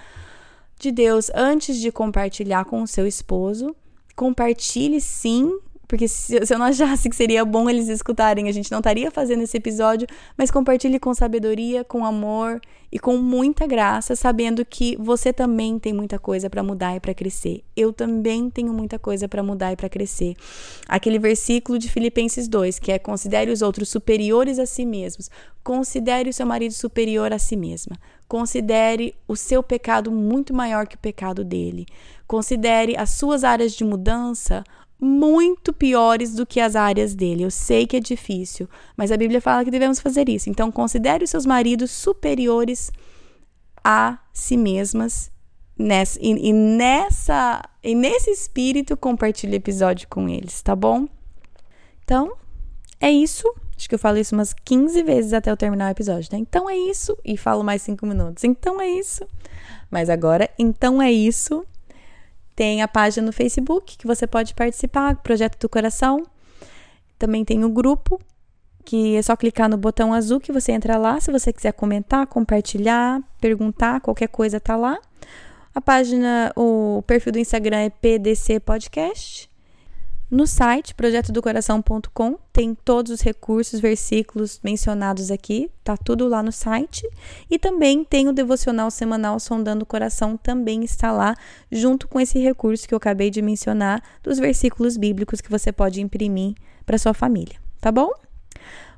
de 0.79 0.91
Deus 0.91 1.31
antes 1.35 1.79
de 1.79 1.91
compartilhar 1.91 2.65
com 2.65 2.83
o 2.83 2.87
seu 2.87 3.07
esposo. 3.07 3.75
Compartilhe 4.15 5.01
sim 5.01 5.59
porque 5.87 6.09
se, 6.09 6.45
se 6.45 6.55
eu 6.55 6.59
não 6.59 6.67
achasse 6.67 7.09
que 7.09 7.17
seria 7.17 7.45
bom 7.45 7.69
eles 7.69 7.89
escutarem, 7.89 8.49
a 8.49 8.53
gente 8.53 8.71
não 8.71 8.79
estaria 8.79 9.11
fazendo 9.11 9.43
esse 9.43 9.57
episódio, 9.57 10.07
mas 10.37 10.51
compartilhe 10.51 10.99
com 10.99 11.15
sabedoria, 11.15 11.85
com 11.85 12.05
amor 12.05 12.61
e 12.91 12.99
com 12.99 13.17
muita 13.17 13.67
graça, 13.67 14.15
sabendo 14.15 14.65
que 14.65 14.97
você 15.01 15.33
também 15.33 15.79
tem 15.79 15.93
muita 15.93 16.19
coisa 16.19 16.49
para 16.49 16.63
mudar 16.63 16.95
e 16.95 17.01
para 17.01 17.13
crescer. 17.13 17.65
Eu 17.77 17.93
também 17.93 18.49
tenho 18.49 18.73
muita 18.73 18.99
coisa 18.99 19.29
para 19.29 19.43
mudar 19.43 19.73
e 19.73 19.77
para 19.77 19.89
crescer. 19.89 20.37
Aquele 20.89 21.19
versículo 21.19 21.77
de 21.77 21.91
Filipenses 21.91 22.47
2, 22.47 22.79
que 22.79 22.93
é 22.93 22.99
considere 22.99 23.51
os 23.51 23.63
outros 23.63 23.89
superiores 23.89 24.61
a 24.61 24.67
si 24.67 24.87
mesmos. 24.87 25.29
Considere 25.65 26.31
o 26.31 26.33
seu 26.33 26.47
marido 26.47 26.73
superior 26.73 27.33
a 27.33 27.39
si 27.39 27.57
mesma. 27.57 27.97
Considere 28.29 29.15
o 29.27 29.35
seu 29.35 29.63
pecado 29.63 30.13
muito 30.13 30.55
maior 30.55 30.87
que 30.87 30.95
o 30.95 30.99
pecado 30.99 31.43
dele. 31.43 31.87
Considere 32.27 32.97
as 32.97 33.11
suas 33.11 33.45
áreas 33.45 33.73
de 33.73 33.85
mudança 33.85 34.63
muito 35.05 35.73
piores 35.73 36.35
do 36.35 36.47
que 36.47 36.61
as 36.61 36.75
áreas 36.75 37.15
dele. 37.15 37.45
Eu 37.45 37.51
sei 37.51 37.87
que 37.87 37.97
é 37.97 38.01
difícil, 38.01 38.69
mas 38.97 39.13
a 39.13 39.17
Bíblia 39.17 39.41
fala 39.41 39.65
que 39.65 39.71
devemos 39.71 40.01
fazer 40.01 40.29
isso. 40.29 40.51
Então, 40.51 40.73
considere 40.73 41.25
os 41.25 41.31
seus 41.31 41.47
maridos 41.47 41.91
superiores 41.91 42.91
a 43.83 44.19
si 44.33 44.57
mesmas. 44.57 45.31
Nessa, 45.77 46.21
e, 46.23 46.51
e 46.51 46.53
nessa 46.53 47.61
e 47.83 47.97
nesse 47.97 48.31
espírito 48.31 48.97
compartilhe 48.97 49.57
episódio 49.57 50.07
com 50.09 50.29
eles, 50.29 50.63
tá 50.63 50.75
bom? 50.77 51.09
Então, 52.05 52.33
é 53.01 53.11
isso. 53.11 53.45
Acho 53.77 53.89
que 53.89 53.95
eu 53.95 53.99
falo 53.99 54.19
isso 54.19 54.35
umas 54.35 54.55
15 54.55 55.03
vezes 55.03 55.33
até 55.33 55.51
eu 55.51 55.57
terminar 55.57 55.89
o 55.89 55.91
episódio, 55.91 56.31
né? 56.33 56.39
Então 56.39 56.71
é 56.71 56.77
isso. 56.77 57.19
E 57.25 57.37
falo 57.37 57.63
mais 57.63 57.83
5 57.83 58.07
minutos. 58.07 58.45
Então 58.45 58.81
é 58.81 58.89
isso. 58.89 59.27
Mas 59.91 60.09
agora, 60.09 60.49
então 60.59 61.03
é 61.03 61.13
isso. 61.13 61.67
Tem 62.55 62.83
a 62.83 62.89
página 62.89 63.27
no 63.27 63.33
Facebook 63.33 63.97
que 63.97 64.07
você 64.07 64.27
pode 64.27 64.55
participar, 64.55 65.17
Projeto 65.17 65.59
do 65.59 65.69
Coração. 65.69 66.25
Também 67.19 67.45
tem 67.45 67.65
o 67.65 67.69
grupo, 67.69 68.21
que 68.85 69.17
é 69.17 69.23
só 69.23 69.35
clicar 69.37 69.69
no 69.69 69.77
botão 69.77 70.13
azul 70.13 70.39
que 70.39 70.53
você 70.53 70.73
entra 70.73 70.97
lá. 70.97 71.21
Se 71.21 71.33
você 71.33 71.53
quiser 71.53 71.73
comentar, 71.73 72.27
compartilhar, 72.27 73.21
perguntar, 73.41 74.01
qualquer 74.01 74.29
coisa 74.29 74.61
tá 74.61 74.77
lá. 74.77 74.99
A 75.75 75.81
página, 75.81 76.53
o 76.55 77.03
perfil 77.07 77.33
do 77.33 77.39
Instagram 77.39 77.79
é 77.79 77.91
PDC 77.91 78.61
Podcast. 78.61 79.51
No 80.31 80.47
site 80.47 80.95
projetodocoração.com 80.95 82.39
tem 82.53 82.75
todos 82.75 83.13
os 83.13 83.21
recursos, 83.21 83.79
versículos 83.79 84.59
mencionados 84.65 85.31
aqui, 85.31 85.71
tá 85.85 85.97
tudo 85.97 86.27
lá 86.27 86.43
no 86.43 86.51
site. 86.51 87.09
E 87.51 87.59
também 87.59 88.03
tem 88.03 88.27
o 88.27 88.33
devocional 88.33 88.91
semanal 88.91 89.39
Sondando 89.39 89.83
o 89.83 89.87
Coração, 89.87 90.37
também 90.37 90.83
está 90.83 91.13
lá, 91.13 91.35
junto 91.71 92.09
com 92.09 92.19
esse 92.19 92.39
recurso 92.39 92.89
que 92.89 92.95
eu 92.95 92.99
acabei 92.99 93.31
de 93.31 93.43
mencionar, 93.43 94.03
dos 94.23 94.39
versículos 94.39 94.97
bíblicos 94.97 95.41
que 95.41 95.51
você 95.51 95.71
pode 95.71 96.01
imprimir 96.01 96.55
para 96.87 96.99
sua 96.99 97.15
família, 97.15 97.57
tá 97.81 97.93
bom? 97.93 98.11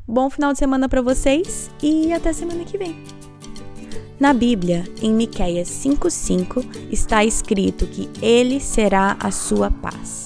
Bom 0.07 0.31
final 0.31 0.53
de 0.53 0.59
semana 0.59 0.89
para 0.89 1.03
vocês 1.03 1.69
e 1.83 2.13
até 2.13 2.33
semana 2.33 2.65
que 2.65 2.79
vem. 2.79 2.97
Na 4.19 4.33
Bíblia, 4.33 4.85
em 5.03 5.13
Miqueias 5.13 5.69
5:5, 5.69 6.65
está 6.91 7.25
escrito 7.25 7.87
que 7.87 8.09
ele 8.23 8.61
será 8.61 9.17
a 9.21 9.31
sua 9.31 9.71
paz. 9.71 10.26